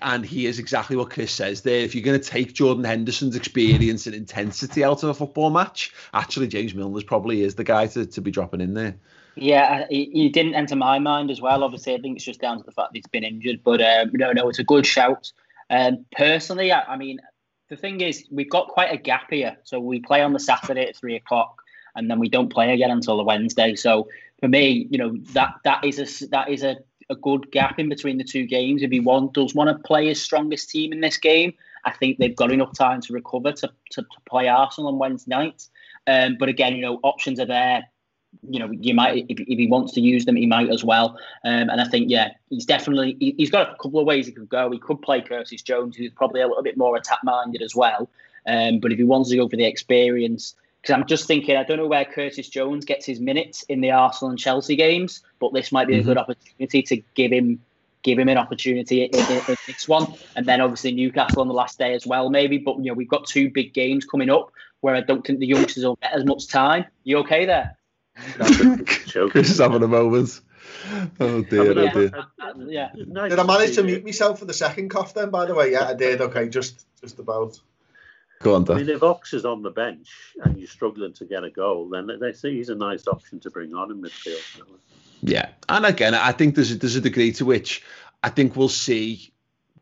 and 0.01 0.25
he 0.25 0.45
is 0.45 0.59
exactly 0.59 0.95
what 0.95 1.09
Chris 1.09 1.31
says 1.31 1.61
there. 1.61 1.79
If 1.79 1.95
you're 1.95 2.03
going 2.03 2.19
to 2.19 2.27
take 2.27 2.53
Jordan 2.53 2.83
Henderson's 2.83 3.35
experience 3.35 4.05
and 4.05 4.15
intensity 4.15 4.83
out 4.83 5.03
of 5.03 5.09
a 5.09 5.13
football 5.13 5.49
match, 5.49 5.93
actually 6.13 6.47
James 6.47 6.73
Milner's 6.73 7.03
probably 7.03 7.41
is 7.41 7.55
the 7.55 7.63
guy 7.63 7.87
to, 7.87 8.05
to 8.05 8.21
be 8.21 8.31
dropping 8.31 8.61
in 8.61 8.73
there. 8.73 8.95
Yeah, 9.35 9.85
he, 9.89 10.29
didn't 10.29 10.55
enter 10.55 10.77
my 10.77 10.97
mind 10.99 11.29
as 11.29 11.41
well. 11.41 11.63
Obviously, 11.63 11.93
I 11.93 11.99
think 11.99 12.15
it's 12.15 12.25
just 12.25 12.39
down 12.39 12.57
to 12.57 12.63
the 12.63 12.71
fact 12.71 12.93
that 12.93 12.97
he's 12.97 13.07
been 13.07 13.25
injured. 13.25 13.61
But 13.63 13.81
um, 13.81 14.11
no, 14.13 14.31
no, 14.31 14.47
it's 14.47 14.59
a 14.59 14.63
good 14.63 14.85
shout. 14.85 15.31
Um, 15.69 16.05
personally, 16.15 16.71
I, 16.71 16.81
I 16.83 16.97
mean, 16.97 17.19
the 17.69 17.75
thing 17.75 17.99
is, 17.99 18.25
we've 18.31 18.49
got 18.49 18.69
quite 18.69 18.93
a 18.93 18.97
gap 18.97 19.29
here. 19.29 19.57
So 19.63 19.79
we 19.79 19.99
play 19.99 20.21
on 20.21 20.31
the 20.31 20.39
Saturday 20.39 20.87
at 20.87 20.95
three 20.95 21.15
o'clock, 21.15 21.61
and 21.95 22.09
then 22.09 22.19
we 22.19 22.29
don't 22.29 22.51
play 22.51 22.73
again 22.73 22.91
until 22.91 23.17
the 23.17 23.23
Wednesday. 23.23 23.75
So 23.75 24.07
for 24.39 24.47
me, 24.47 24.87
you 24.89 24.97
know, 24.97 25.17
that 25.33 25.55
that 25.65 25.83
is 25.83 25.99
a 25.99 26.27
that 26.27 26.49
is 26.49 26.63
a 26.63 26.77
a 27.09 27.15
good 27.15 27.51
gap 27.51 27.79
in 27.79 27.89
between 27.89 28.17
the 28.17 28.23
two 28.23 28.45
games. 28.45 28.81
If 28.81 28.91
he 28.91 28.99
want, 28.99 29.33
does 29.33 29.53
want 29.53 29.69
to 29.69 29.87
play 29.87 30.07
his 30.07 30.21
strongest 30.21 30.69
team 30.69 30.91
in 30.91 31.01
this 31.01 31.17
game, 31.17 31.53
I 31.85 31.91
think 31.91 32.17
they've 32.17 32.35
got 32.35 32.51
enough 32.51 32.73
time 32.73 33.01
to 33.01 33.13
recover 33.13 33.51
to, 33.51 33.71
to, 33.91 34.01
to 34.01 34.21
play 34.27 34.47
Arsenal 34.47 34.89
on 34.89 34.97
Wednesday 34.97 35.29
night. 35.29 35.67
Um, 36.07 36.37
but 36.39 36.49
again, 36.49 36.75
you 36.75 36.81
know, 36.81 36.99
options 37.03 37.39
are 37.39 37.45
there. 37.45 37.87
You 38.49 38.59
know, 38.59 38.69
you 38.71 38.93
might 38.93 39.25
if, 39.29 39.39
if 39.39 39.57
he 39.57 39.67
wants 39.67 39.93
to 39.93 40.01
use 40.01 40.25
them, 40.25 40.35
he 40.35 40.45
might 40.45 40.69
as 40.69 40.83
well. 40.83 41.17
Um, 41.45 41.69
and 41.69 41.79
I 41.79 41.87
think, 41.87 42.09
yeah, 42.09 42.31
he's 42.49 42.65
definitely 42.65 43.15
he, 43.19 43.35
has 43.39 43.49
got 43.49 43.69
a 43.69 43.75
couple 43.81 43.99
of 43.99 44.05
ways 44.05 44.25
he 44.25 44.33
could 44.33 44.49
go. 44.49 44.69
He 44.71 44.79
could 44.79 45.01
play 45.01 45.21
Curtis 45.21 45.61
Jones, 45.61 45.95
who's 45.95 46.11
probably 46.11 46.41
a 46.41 46.47
little 46.47 46.63
bit 46.63 46.77
more 46.77 46.97
attack 46.97 47.19
minded 47.23 47.61
as 47.61 47.75
well. 47.75 48.09
Um, 48.45 48.79
but 48.79 48.91
if 48.91 48.97
he 48.97 49.03
wants 49.03 49.29
to 49.29 49.37
go 49.37 49.47
for 49.47 49.55
the 49.55 49.65
experience, 49.65 50.55
because 50.85 51.01
I'm 51.01 51.07
just 51.07 51.25
thinking, 51.25 51.57
I 51.57 51.63
don't 51.63 51.77
know 51.77 51.87
where 51.87 52.05
Curtis 52.05 52.47
Jones 52.47 52.85
gets 52.85 53.07
his 53.07 53.19
minutes 53.19 53.63
in 53.63 53.81
the 53.81 53.89
Arsenal 53.89 54.29
and 54.29 54.37
Chelsea 54.37 54.75
games, 54.75 55.23
but 55.39 55.51
this 55.51 55.71
might 55.71 55.87
be 55.87 55.93
mm-hmm. 55.93 56.01
a 56.01 56.03
good 56.03 56.17
opportunity 56.19 56.83
to 56.83 56.97
give 57.15 57.31
him 57.31 57.59
give 58.03 58.19
him 58.19 58.29
an 58.29 58.37
opportunity 58.37 59.03
in, 59.03 59.15
in, 59.15 59.41
in, 59.47 59.55
this 59.65 59.87
one, 59.87 60.13
and 60.35 60.45
then 60.45 60.61
obviously 60.61 60.91
Newcastle 60.91 61.41
on 61.41 61.47
the 61.47 61.55
last 61.55 61.79
day 61.79 61.95
as 61.95 62.05
well, 62.05 62.29
maybe. 62.29 62.59
But 62.59 62.77
you 62.77 62.91
know, 62.91 62.93
we've 62.93 63.09
got 63.09 63.25
two 63.25 63.49
big 63.49 63.73
games 63.73 64.05
coming 64.05 64.29
up 64.29 64.51
where 64.81 64.93
I 64.93 65.01
don't 65.01 65.25
think 65.25 65.39
the 65.39 65.47
youngsters 65.47 65.83
will 65.83 65.95
get 65.95 66.13
as 66.13 66.23
much 66.23 66.47
time. 66.47 66.85
You 67.03 67.17
okay 67.19 67.45
there? 67.45 67.75
Chris 69.31 69.49
is 69.49 69.57
having 69.57 69.81
a 69.81 69.87
moment. 69.87 70.39
Oh 71.19 71.41
dear, 71.41 71.71
oh 71.71 71.89
dear. 71.89 72.11
yeah. 72.67 72.89
Did 72.93 73.39
I 73.39 73.43
manage 73.43 73.73
to 73.75 73.83
mute 73.83 74.05
myself 74.05 74.37
for 74.37 74.45
the 74.45 74.53
second 74.53 74.89
cough 74.89 75.15
then? 75.15 75.31
By 75.31 75.47
the 75.47 75.55
way, 75.55 75.71
yeah, 75.71 75.87
I 75.87 75.95
did. 75.95 76.21
Okay, 76.21 76.47
just 76.47 76.85
just 77.01 77.17
about. 77.17 77.59
Go 78.41 78.55
on, 78.55 78.69
I 78.69 78.75
mean, 78.75 78.89
if 78.89 79.01
Ox 79.01 79.33
is 79.33 79.45
on 79.45 79.63
the 79.63 79.71
bench 79.71 80.09
and 80.43 80.57
you're 80.57 80.67
struggling 80.67 81.13
to 81.13 81.25
get 81.25 81.43
a 81.43 81.49
goal, 81.49 81.89
then 81.89 82.09
they 82.19 82.33
see 82.33 82.57
he's 82.57 82.69
a 82.69 82.75
nice 82.75 83.07
option 83.07 83.39
to 83.39 83.49
bring 83.49 83.73
on 83.73 83.91
in 83.91 84.01
midfield. 84.01 84.65
Yeah, 85.21 85.49
and 85.69 85.85
again, 85.85 86.13
I 86.13 86.31
think 86.31 86.55
there's 86.55 86.71
a, 86.71 86.75
there's 86.75 86.95
a 86.95 87.01
degree 87.01 87.31
to 87.33 87.45
which 87.45 87.81
I 88.23 88.29
think 88.29 88.55
we'll 88.55 88.69
see 88.69 89.33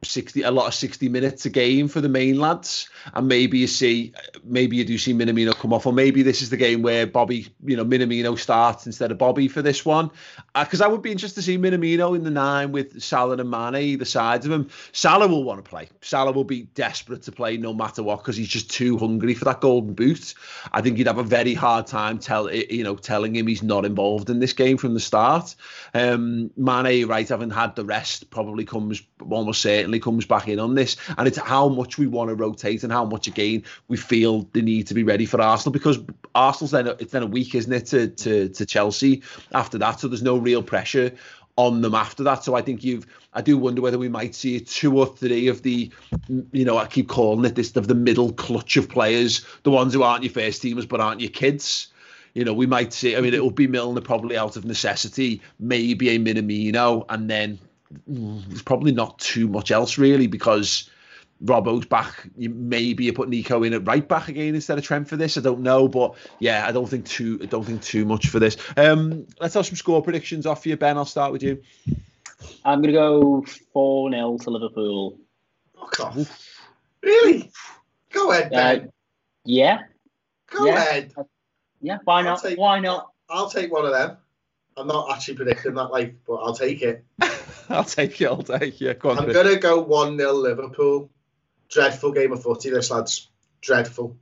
60 0.04 0.42
a 0.42 0.52
lot 0.52 0.68
of 0.68 0.74
60 0.74 1.10
minutes 1.10 1.46
a 1.46 1.50
game 1.50 1.88
for 1.88 2.02
the 2.02 2.10
main 2.10 2.40
lads. 2.40 2.90
And 3.14 3.28
maybe 3.28 3.58
you 3.60 3.68
see 3.68 4.14
maybe 4.44 4.78
you 4.78 4.86
do 4.86 4.98
see 4.98 5.14
Minamino 5.14 5.54
come 5.56 5.74
off 5.74 5.86
or 5.86 5.94
maybe 5.94 6.24
this 6.24 6.42
is 6.42 6.50
the 6.50 6.58
game 6.58 6.82
where 6.82 7.08
Bobby 7.08 7.48
you 7.64 7.76
know 7.78 7.86
Minamino 7.86 8.38
starts 8.38 8.86
instead 8.86 9.12
of 9.12 9.18
Bobby 9.18 9.48
for 9.48 9.62
this 9.62 9.86
one. 9.86 10.12
Because 10.56 10.82
uh, 10.82 10.86
I 10.86 10.88
would 10.88 11.02
be 11.02 11.12
interested 11.12 11.42
to 11.42 11.46
see 11.46 11.58
Minamino 11.58 12.16
in 12.16 12.24
the 12.24 12.32
nine 12.32 12.72
with 12.72 13.02
Salah 13.02 13.38
and 13.38 13.50
Mane 13.50 13.98
the 13.98 14.06
sides 14.06 14.46
of 14.46 14.52
him. 14.52 14.70
Salah 14.92 15.28
will 15.28 15.44
want 15.44 15.64
to 15.64 15.70
play. 15.70 15.90
Salah 16.02 16.32
will 16.32 16.44
be 16.44 16.64
desperate 16.76 17.24
to 17.24 17.32
play 17.32 17.58
no 17.58 17.74
matter 17.74 18.04
what 18.04 18.18
because 18.18 18.38
he's 18.38 18.48
just 18.48 18.70
too 18.70 18.98
hungry 18.98 19.34
for 19.34 19.46
that 19.46 19.62
golden 19.62 19.94
boot. 19.94 20.34
I 20.72 20.82
think 20.82 20.98
he'd 20.98 21.08
have 21.08 21.18
a 21.18 21.24
very 21.24 21.54
hard 21.54 21.88
time 21.88 22.20
tell 22.20 22.52
you 22.54 22.84
know 22.84 22.96
telling 22.96 23.36
him 23.36 23.48
he's 23.48 23.64
not 23.64 23.86
involved 23.86 24.30
in 24.30 24.40
this 24.40 24.54
game 24.54 24.78
from 24.78 24.94
the 24.94 25.00
start. 25.00 25.56
Um 25.94 26.52
Mane 26.58 27.08
right 27.08 27.28
having 27.28 27.50
had 27.50 27.76
the 27.76 27.86
rest 27.86 28.30
probably 28.30 28.66
comes 28.66 29.02
almost 29.30 29.62
certainly 29.62 29.93
comes 30.00 30.26
back 30.26 30.48
in 30.48 30.60
on 30.60 30.76
this, 30.76 30.98
and 31.18 31.28
it's 31.28 31.38
how 31.38 31.68
much 31.70 31.98
we 31.98 32.08
want 32.08 32.30
to 32.30 32.36
rotate 32.36 32.84
and 32.84 32.92
how 32.92 33.06
much 33.06 33.28
again 33.28 33.64
we 33.88 33.98
feel 33.98 34.48
the 34.54 34.62
need 34.62 34.88
to 34.88 34.94
be 34.94 35.04
ready 35.04 35.26
for 35.26 35.42
Arsenal 35.42 35.74
because 35.74 36.00
Arsenal's 36.36 36.72
then 36.72 36.88
it's 37.00 37.12
then 37.12 37.24
a 37.24 37.28
week, 37.28 37.56
isn't 37.56 37.74
it, 37.74 37.86
to 37.88 38.08
to, 38.08 38.50
to 38.50 38.66
Chelsea 38.66 39.22
after 39.54 39.78
that, 39.78 40.00
so 40.00 40.08
there's 40.08 40.24
no 40.24 40.38
real 40.38 40.64
pressure 40.64 41.12
on 41.56 41.82
them 41.82 41.94
after 41.94 42.24
that. 42.24 42.44
So 42.44 42.56
I 42.56 42.62
think 42.62 42.84
you've, 42.84 43.06
I 43.34 43.42
do 43.42 43.58
wonder 43.58 43.82
whether 43.82 43.98
we 43.98 44.10
might 44.10 44.36
see 44.36 44.60
two 44.60 44.98
or 44.98 45.06
three 45.06 45.48
of 45.48 45.62
the, 45.62 45.92
you 46.52 46.66
know, 46.66 46.78
I 46.78 46.88
keep 46.88 47.10
calling 47.10 47.46
it 47.46 47.56
this 47.56 47.76
of 47.76 47.88
the 47.88 47.96
middle 47.96 48.34
clutch 48.34 48.78
of 48.78 48.90
players, 48.90 49.46
the 49.64 49.72
ones 49.72 49.94
who 49.94 50.04
aren't 50.04 50.24
your 50.24 50.34
first 50.34 50.64
teamers 50.64 50.88
but 50.88 51.00
aren't 51.00 51.22
your 51.22 51.30
kids. 51.30 51.88
You 52.34 52.44
know, 52.44 52.54
we 52.54 52.66
might 52.66 52.94
see. 52.94 53.16
I 53.16 53.22
mean, 53.22 53.36
it 53.36 53.44
will 53.44 53.52
be 53.52 53.68
Milner 53.68 54.02
probably 54.02 54.36
out 54.36 54.56
of 54.56 54.66
necessity, 54.66 55.42
maybe 55.60 56.10
a 56.10 56.18
Minamino, 56.18 57.06
and 57.10 57.30
then 57.30 57.60
there's 58.08 58.62
probably 58.62 58.92
not 58.92 59.20
too 59.20 59.48
much 59.48 59.72
else 59.72 59.98
really 59.98 60.28
because 60.28 60.90
Robbo's 61.44 61.86
back. 61.86 62.28
You 62.38 62.50
maybe 62.50 63.06
you 63.06 63.14
put 63.14 63.30
Nico 63.30 63.64
in 63.64 63.74
at 63.74 63.86
right 63.86 64.08
back 64.08 64.30
again 64.30 64.56
instead 64.56 64.78
of 64.78 64.84
Trent 64.84 65.08
for 65.08 65.18
this. 65.18 65.38
I 65.38 65.42
don't 65.42 65.62
know, 65.62 65.88
but 65.88 66.16
yeah, 66.40 66.66
I 66.68 66.72
don't 66.72 66.88
think 66.88 67.06
too. 67.06 67.40
I 67.42 67.46
don't 67.46 67.66
think 67.66 67.82
too 67.82 68.06
much 68.06 68.28
for 68.28 68.40
this. 68.40 68.58
Um, 68.78 69.28
let's 69.40 69.54
have 69.56 69.66
some 69.66 69.76
score 69.76 70.02
predictions 70.02 70.46
off 70.46 70.66
you, 70.66 70.78
Ben. 70.78 70.98
I'll 70.98 71.06
start 71.06 71.32
with 71.34 71.44
you. 71.44 71.62
I'm 72.64 72.82
gonna 72.82 72.94
go 72.94 73.46
four 73.74 74.10
0 74.12 74.38
to 74.40 74.50
Liverpool. 74.50 75.20
Fuck 75.76 76.00
off. 76.00 76.50
Really? 77.02 77.52
Go 78.12 78.32
ahead, 78.32 78.52
Ben. 78.52 78.82
Uh, 78.82 78.88
yeah. 79.44 79.80
Go 80.50 80.66
yeah. 80.66 80.76
ahead. 80.76 81.14
Yeah. 81.82 81.98
Why 82.06 82.22
not? 82.22 82.42
take- 82.42 82.58
Why 82.58 82.80
not? 82.80 83.12
I'll 83.30 83.50
take 83.50 83.72
one 83.72 83.86
of 83.86 83.92
them. 83.92 84.18
I'm 84.76 84.88
not 84.88 85.12
actually 85.12 85.36
predicting 85.36 85.76
that, 85.76 85.92
like, 85.92 86.16
but 86.26 86.36
I'll 86.36 86.56
take 86.56 86.82
it. 86.82 87.06
I'll 87.70 87.84
take 87.84 88.20
it. 88.22 88.26
I'll 88.26 88.44
take 88.44 88.82
it. 88.82 89.00
Go 89.00 89.12
on, 89.12 89.20
I'm 89.20 89.32
gonna 89.32 89.56
go 89.58 89.82
one 89.82 90.18
0 90.18 90.34
Liverpool. 90.34 91.10
Dreadful 91.70 92.12
game 92.12 92.32
of 92.32 92.44
footy, 92.44 92.70
this 92.70 92.92
lads. 92.92 93.30
Dreadful. 93.62 94.18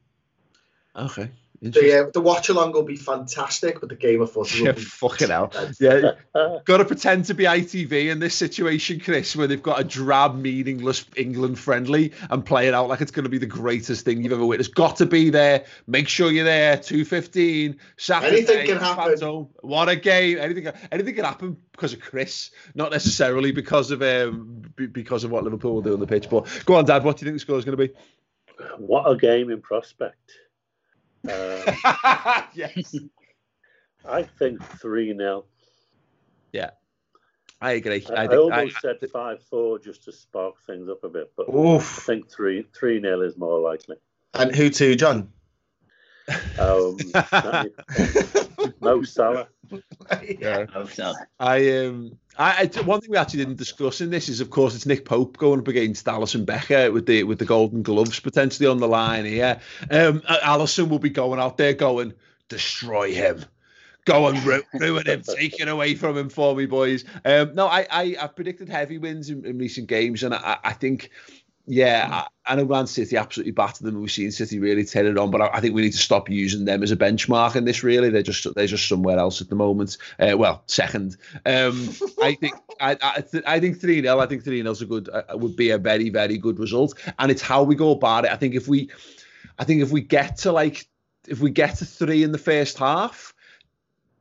Okay. 0.96 1.30
The, 1.64 2.08
uh, 2.08 2.12
the 2.12 2.22
watch 2.22 2.50
along 2.50 2.72
will 2.72 2.82
be 2.82 2.96
fantastic, 2.96 3.82
but 3.82 3.90
the 3.90 3.96
game 3.96 4.20
of 4.22 4.32
footy 4.32 4.64
Yeah, 4.64 4.70
will 4.70 4.74
be 4.74 4.82
fucking 4.82 5.30
hell. 5.30 5.54
Yeah, 5.80 6.14
got 6.66 6.78
to 6.78 6.86
pretend 6.86 7.26
to 7.26 7.36
be 7.36 7.44
ITV 7.44 8.10
in 8.10 8.18
this 8.18 8.34
situation, 8.34 9.00
Chris, 9.00 9.36
where 9.36 9.46
they've 9.46 9.62
got 9.62 9.80
a 9.80 9.84
drab, 9.84 10.36
meaningless 10.36 11.06
England 11.16 11.60
friendly 11.60 12.14
and 12.32 12.44
play 12.44 12.68
it 12.68 12.74
out 12.74 12.90
like 12.90 13.00
it's 13.00 13.12
going 13.12 13.26
to 13.26 13.30
be 13.30 13.38
the 13.38 13.46
greatest 13.46 14.06
thing 14.06 14.24
you've 14.24 14.34
ever 14.34 14.44
witnessed. 14.44 14.74
Got 14.74 14.96
to 14.98 15.06
be 15.06 15.30
there. 15.30 15.66
Make 15.86 16.08
sure 16.08 16.32
you're 16.32 16.46
there. 16.46 16.78
Two 16.78 17.06
fifteen. 17.06 17.78
Saturday. 17.96 18.38
Anything 18.38 18.66
can 18.66 18.78
happen. 18.80 19.18
fans. 19.18 19.48
What 19.62 19.88
a 19.88 19.96
game! 19.96 20.40
Anything, 20.40 20.68
anything 20.92 21.14
can 21.14 21.26
happen 21.26 21.58
because 21.74 21.94
of 21.94 22.00
Chris, 22.00 22.50
not 22.74 22.92
necessarily 22.92 23.52
because 23.52 23.92
of 23.92 24.02
um 24.02 24.64
because 24.92 25.24
of 25.24 25.30
what 25.30 25.44
Liverpool 25.44 25.76
will 25.76 25.82
do 25.84 25.94
on 25.94 26.00
the 26.00 26.08
pitch. 26.08 26.28
But 26.28 26.48
go 26.66 26.74
on, 26.74 26.86
Dad. 26.86 27.04
What 27.04 27.18
do 27.18 27.26
you 27.26 27.30
think 27.30 27.36
the 27.36 27.40
score 27.40 27.60
is 27.60 27.66
going 27.66 27.78
to 27.78 27.88
be? 27.88 27.94
What 28.78 29.04
a 29.10 29.16
game 29.16 29.52
in 29.52 29.62
prospect. 29.62 30.34
Um, 31.28 32.44
yes. 32.54 32.96
I 34.08 34.24
think 34.24 34.64
3 34.64 35.16
0. 35.16 35.46
Yeah. 36.52 36.72
I 37.62 37.74
agree. 37.74 38.06
I, 38.10 38.24
I, 38.24 38.28
think- 38.28 38.40
almost 38.40 38.82
said 38.82 38.98
5 39.00 39.44
4 39.44 39.80
just 39.80 40.04
to 40.06 40.12
spark 40.12 40.56
things 40.66 40.90
up 40.90 41.04
a 41.04 41.10
bit, 41.10 41.32
but 41.38 41.48
I 41.54 41.80
think 41.80 42.30
3 42.30 42.66
3 42.74 43.02
0 43.02 43.22
is 43.22 43.38
more 43.38 43.60
likely. 43.60 43.98
And 44.34 44.56
who 44.56 44.70
to, 44.70 44.96
John? 44.96 45.32
Um, 46.60 46.98
Mo 48.82 49.04
Salah. 49.04 49.48
yeah. 50.40 50.66
Oh, 50.76 50.86
so. 50.86 51.14
I 51.40 51.86
um 51.86 52.18
I, 52.38 52.70
I 52.76 52.82
one 52.82 53.02
thing 53.02 53.12
we 53.12 53.18
actually 53.18 53.40
didn't 53.40 53.58
discuss 53.58 54.02
in 54.02 54.10
this 54.10 54.28
is 54.28 54.42
of 54.42 54.50
course 54.50 54.76
it's 54.76 54.86
Nick 54.86 55.06
Pope 55.06 55.38
going 55.38 55.60
up 55.60 55.68
against 55.68 56.06
Alisson 56.06 56.46
Becker 56.46 56.92
with 56.92 57.06
the 57.06 57.24
with 57.24 57.40
the 57.40 57.46
golden 57.46 57.84
gloves 57.84 58.20
potentially 58.20 58.68
on 58.68 58.80
the 58.80 58.88
line 58.88 59.26
here. 59.26 59.62
Um 59.90 60.22
Alisson 60.22 60.90
will 60.90 61.00
be 61.00 61.10
going 61.10 61.40
out 61.40 61.58
there 61.58 61.74
going 61.74 62.14
destroy 62.52 63.14
him. 63.14 63.46
Go 64.06 64.28
and 64.28 64.44
ru- 64.44 64.64
ruin 64.74 65.06
him, 65.06 65.22
take 65.38 65.60
it 65.60 65.68
away 65.68 65.96
from 65.96 66.18
him 66.18 66.30
for 66.30 66.56
me, 66.56 66.66
boys. 66.66 67.06
Um, 67.24 67.54
no, 67.54 67.68
I, 67.68 67.86
I 67.90 68.16
I've 68.20 68.36
predicted 68.36 68.68
heavy 68.68 68.98
wins 68.98 69.30
in, 69.30 69.46
in 69.46 69.60
recent 69.60 69.88
games, 69.88 70.24
and 70.24 70.34
I, 70.34 70.58
I 70.64 70.74
think, 70.74 71.12
yeah, 71.72 72.26
I, 72.46 72.56
know 72.56 72.66
Man 72.66 72.86
City 72.86 73.16
absolutely 73.16 73.54
battered 73.54 73.88
them. 73.88 74.02
We've 74.02 74.12
seen 74.12 74.30
City 74.32 74.60
really 74.60 74.84
tear 74.84 75.06
it 75.06 75.18
on, 75.18 75.32
but 75.32 75.40
I, 75.40 75.48
I 75.54 75.62
think 75.62 75.74
we 75.74 75.82
need 75.82 75.94
to 75.94 75.98
stop 75.98 76.30
using 76.30 76.66
them 76.66 76.84
as 76.84 76.92
a 76.92 76.98
benchmark 76.98 77.56
in 77.56 77.64
this. 77.64 77.82
Really, 77.82 78.10
they're 78.10 78.22
just 78.22 78.54
they're 78.56 78.68
just 78.68 78.90
somewhere 78.90 79.18
else 79.18 79.40
at 79.40 79.48
the 79.48 79.56
moment. 79.56 79.98
Uh, 80.20 80.36
well, 80.38 80.64
second, 80.68 81.16
um, 81.46 81.90
I 82.22 82.36
think 82.36 82.56
I 82.82 82.98
I, 83.02 83.22
th- 83.22 83.46
I 83.48 83.62
think 83.62 83.80
three 83.80 84.02
0 84.02 84.20
I 84.20 84.26
think 84.26 84.44
three 84.44 84.62
0 84.62 84.70
is 84.70 84.82
a 84.82 84.86
good 84.86 85.08
uh, 85.08 85.24
would 85.36 85.56
be 85.56 85.70
a 85.70 85.78
very 85.78 86.10
very 86.10 86.38
good 86.38 86.60
result, 86.60 86.94
and 87.20 87.32
it's 87.32 87.42
how 87.42 87.64
we 87.64 87.76
go 87.76 87.92
about 87.92 88.26
it. 88.26 88.32
I 88.32 88.36
think 88.36 88.54
if 88.54 88.68
we, 88.68 88.90
I 89.58 89.64
think 89.64 89.82
if 89.82 89.92
we 89.92 90.02
get 90.02 90.36
to 90.40 90.52
like 90.52 90.90
if 91.26 91.40
we 91.40 91.52
get 91.52 91.78
to 91.78 91.86
three 91.86 92.24
in 92.24 92.34
the 92.34 92.38
first 92.38 92.80
half 92.80 93.34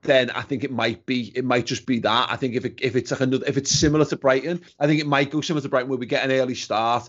then 0.02 0.30
I 0.30 0.42
think 0.42 0.64
it 0.64 0.72
might 0.72 1.04
be 1.04 1.32
it 1.34 1.44
might 1.44 1.66
just 1.66 1.86
be 1.86 1.98
that. 2.00 2.28
I 2.30 2.36
think 2.36 2.54
if 2.54 2.64
it, 2.64 2.78
if 2.80 2.96
it's 2.96 3.10
like 3.10 3.20
another 3.20 3.44
if 3.46 3.56
it's 3.56 3.70
similar 3.70 4.04
to 4.06 4.16
Brighton, 4.16 4.62
I 4.78 4.86
think 4.86 5.00
it 5.00 5.06
might 5.06 5.30
go 5.30 5.40
similar 5.40 5.62
to 5.62 5.68
Brighton 5.68 5.90
where 5.90 5.98
we 5.98 6.06
get 6.06 6.24
an 6.24 6.32
early 6.32 6.54
start, 6.54 7.08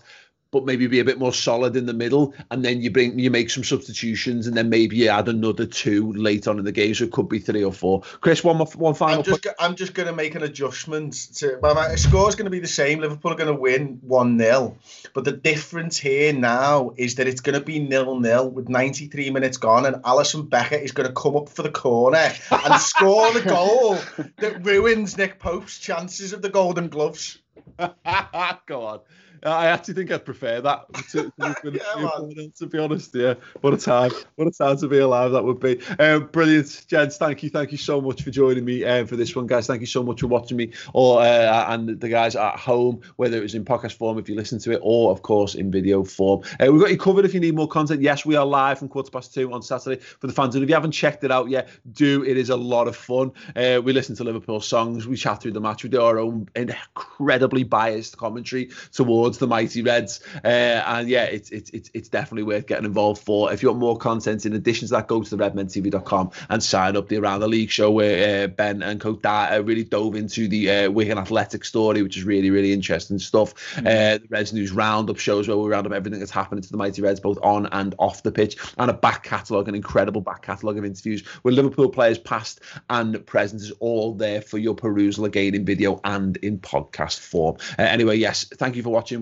but 0.52 0.66
maybe 0.66 0.86
be 0.86 1.00
a 1.00 1.04
bit 1.04 1.18
more 1.18 1.32
solid 1.32 1.74
in 1.76 1.86
the 1.86 1.94
middle, 1.94 2.34
and 2.50 2.62
then 2.64 2.82
you 2.82 2.90
bring 2.90 3.18
you 3.18 3.30
make 3.30 3.50
some 3.50 3.64
substitutions, 3.64 4.46
and 4.46 4.56
then 4.56 4.68
maybe 4.68 4.96
you 4.96 5.08
add 5.08 5.26
another 5.26 5.64
two 5.66 6.12
late 6.12 6.46
on 6.46 6.58
in 6.58 6.64
the 6.64 6.70
game, 6.70 6.94
so 6.94 7.04
it 7.04 7.10
could 7.10 7.28
be 7.28 7.38
three 7.38 7.64
or 7.64 7.72
four. 7.72 8.02
Chris, 8.20 8.44
one 8.44 8.58
more 8.58 8.66
one 8.76 8.94
final. 8.94 9.18
I'm 9.18 9.24
just, 9.24 9.46
I'm 9.58 9.74
just 9.74 9.94
going 9.94 10.06
to 10.06 10.12
make 10.12 10.34
an 10.34 10.42
adjustment. 10.42 11.14
To, 11.36 11.58
well, 11.62 11.74
my 11.74 11.94
score's 11.96 12.34
going 12.34 12.44
to 12.44 12.50
be 12.50 12.60
the 12.60 12.68
same. 12.68 13.00
Liverpool 13.00 13.32
are 13.32 13.36
going 13.36 13.54
to 13.54 13.60
win 13.60 13.98
1 14.02 14.38
0. 14.38 14.76
But 15.14 15.24
the 15.24 15.32
difference 15.32 15.96
here 15.96 16.34
now 16.34 16.92
is 16.96 17.14
that 17.14 17.26
it's 17.26 17.40
going 17.40 17.58
to 17.58 17.64
be 17.64 17.78
nil 17.78 18.20
nil 18.20 18.50
with 18.50 18.68
93 18.68 19.30
minutes 19.30 19.56
gone, 19.56 19.86
and 19.86 19.96
Alisson 20.04 20.48
Becker 20.48 20.76
is 20.76 20.92
going 20.92 21.08
to 21.08 21.14
come 21.14 21.34
up 21.34 21.48
for 21.48 21.62
the 21.62 21.70
corner 21.70 22.30
and 22.50 22.74
score 22.80 23.32
the 23.32 23.40
goal 23.40 23.96
that 24.36 24.64
ruins 24.64 25.16
Nick 25.16 25.38
Pope's 25.38 25.78
chances 25.78 26.34
of 26.34 26.42
the 26.42 26.50
Golden 26.50 26.88
Gloves. 26.88 27.38
Go 28.66 28.86
on. 28.86 29.00
I 29.44 29.66
actually 29.66 29.94
think 29.94 30.10
I'd 30.12 30.24
prefer 30.24 30.60
that 30.60 30.92
to, 31.10 31.32
to, 31.40 31.56
Yeah, 31.64 32.46
to 32.56 32.66
be 32.66 32.78
honest. 32.78 33.14
Yeah, 33.14 33.34
what 33.60 33.74
a 33.74 33.76
time! 33.76 34.12
What 34.36 34.46
a 34.46 34.52
time 34.52 34.76
to 34.78 34.88
be 34.88 34.98
alive 34.98 35.32
that 35.32 35.42
would 35.42 35.58
be. 35.58 35.80
Um, 35.98 36.28
brilliant, 36.28 36.84
gents. 36.86 37.16
Thank 37.16 37.42
you, 37.42 37.50
thank 37.50 37.72
you 37.72 37.78
so 37.78 38.00
much 38.00 38.22
for 38.22 38.30
joining 38.30 38.64
me 38.64 38.84
um, 38.84 39.06
for 39.06 39.16
this 39.16 39.34
one, 39.34 39.46
guys. 39.46 39.66
Thank 39.66 39.80
you 39.80 39.86
so 39.86 40.02
much 40.02 40.20
for 40.20 40.28
watching 40.28 40.56
me, 40.56 40.72
or 40.92 41.20
uh, 41.20 41.72
and 41.72 42.00
the 42.00 42.08
guys 42.08 42.36
at 42.36 42.56
home, 42.56 43.00
whether 43.16 43.36
it 43.36 43.42
was 43.42 43.54
in 43.54 43.64
podcast 43.64 43.94
form 43.94 44.18
if 44.18 44.28
you 44.28 44.36
listen 44.36 44.60
to 44.60 44.72
it, 44.72 44.80
or 44.82 45.10
of 45.10 45.22
course 45.22 45.54
in 45.54 45.70
video 45.70 46.04
form. 46.04 46.42
Uh, 46.60 46.70
we've 46.70 46.80
got 46.80 46.90
you 46.90 46.98
covered 46.98 47.24
if 47.24 47.34
you 47.34 47.40
need 47.40 47.56
more 47.56 47.68
content. 47.68 48.00
Yes, 48.00 48.24
we 48.24 48.36
are 48.36 48.46
live 48.46 48.78
from 48.78 48.88
quarter 48.88 49.10
past 49.10 49.34
two 49.34 49.52
on 49.52 49.62
Saturday 49.62 50.00
for 50.00 50.28
the 50.28 50.32
fans, 50.32 50.54
and 50.54 50.62
if 50.62 50.68
you 50.68 50.74
haven't 50.74 50.92
checked 50.92 51.24
it 51.24 51.32
out 51.32 51.48
yet, 51.48 51.68
do. 51.92 52.22
It 52.22 52.36
is 52.36 52.50
a 52.50 52.56
lot 52.56 52.86
of 52.86 52.94
fun. 52.94 53.32
Uh, 53.56 53.80
we 53.82 53.92
listen 53.92 54.14
to 54.16 54.24
Liverpool 54.24 54.60
songs, 54.60 55.08
we 55.08 55.16
chat 55.16 55.42
through 55.42 55.52
the 55.52 55.60
match, 55.60 55.82
we 55.82 55.90
do 55.90 56.00
our 56.00 56.18
own 56.18 56.48
incredibly 56.54 57.64
biased 57.64 58.16
commentary 58.16 58.70
towards 58.92 59.31
the 59.38 59.46
mighty 59.46 59.82
Reds, 59.82 60.20
uh, 60.44 60.48
and 60.48 61.08
yeah, 61.08 61.24
it's 61.24 61.50
it's 61.50 61.70
it's 61.70 61.90
it's 61.94 62.08
definitely 62.08 62.44
worth 62.44 62.66
getting 62.66 62.84
involved 62.84 63.22
for. 63.22 63.52
If 63.52 63.62
you 63.62 63.68
want 63.68 63.80
more 63.80 63.96
content 63.96 64.46
in 64.46 64.54
addition 64.54 64.88
to 64.88 64.94
that, 64.94 65.08
go 65.08 65.22
to 65.22 65.36
the 65.36 65.42
redmentv.com 65.42 66.30
and 66.48 66.62
sign 66.62 66.96
up 66.96 67.08
the 67.08 67.18
Around 67.18 67.40
the 67.40 67.48
League 67.48 67.70
show 67.70 67.90
where 67.90 68.44
uh, 68.44 68.46
Ben 68.48 68.82
and 68.82 69.00
Coach 69.00 69.20
uh, 69.24 69.62
really 69.64 69.84
dove 69.84 70.14
into 70.14 70.48
the 70.48 70.70
uh, 70.70 70.90
Wigan 70.90 71.18
Athletic 71.18 71.64
story, 71.64 72.02
which 72.02 72.16
is 72.16 72.24
really 72.24 72.50
really 72.50 72.72
interesting 72.72 73.18
stuff. 73.18 73.54
Uh, 73.78 74.18
the 74.18 74.26
Reds 74.30 74.52
News 74.52 74.72
Roundup 74.72 75.18
shows 75.18 75.48
where 75.48 75.56
we 75.56 75.68
round 75.68 75.86
up 75.86 75.92
everything 75.92 76.18
that's 76.18 76.30
happening 76.30 76.62
to 76.62 76.70
the 76.70 76.76
mighty 76.76 77.02
Reds, 77.02 77.20
both 77.20 77.38
on 77.42 77.66
and 77.66 77.94
off 77.98 78.22
the 78.22 78.32
pitch, 78.32 78.56
and 78.78 78.90
a 78.90 78.94
back 78.94 79.22
catalogue, 79.22 79.68
an 79.68 79.74
incredible 79.74 80.20
back 80.20 80.42
catalogue 80.42 80.78
of 80.78 80.84
interviews 80.84 81.22
with 81.42 81.54
Liverpool 81.54 81.88
players 81.88 82.18
past 82.18 82.60
and 82.90 83.24
present 83.26 83.62
is 83.62 83.70
all 83.80 84.14
there 84.14 84.40
for 84.40 84.58
your 84.58 84.74
perusal 84.74 85.24
again 85.24 85.54
in 85.54 85.64
video 85.64 86.00
and 86.04 86.36
in 86.38 86.58
podcast 86.58 87.20
form. 87.20 87.56
Uh, 87.78 87.82
anyway, 87.82 88.16
yes, 88.16 88.44
thank 88.44 88.76
you 88.76 88.82
for 88.82 88.90
watching. 88.90 89.21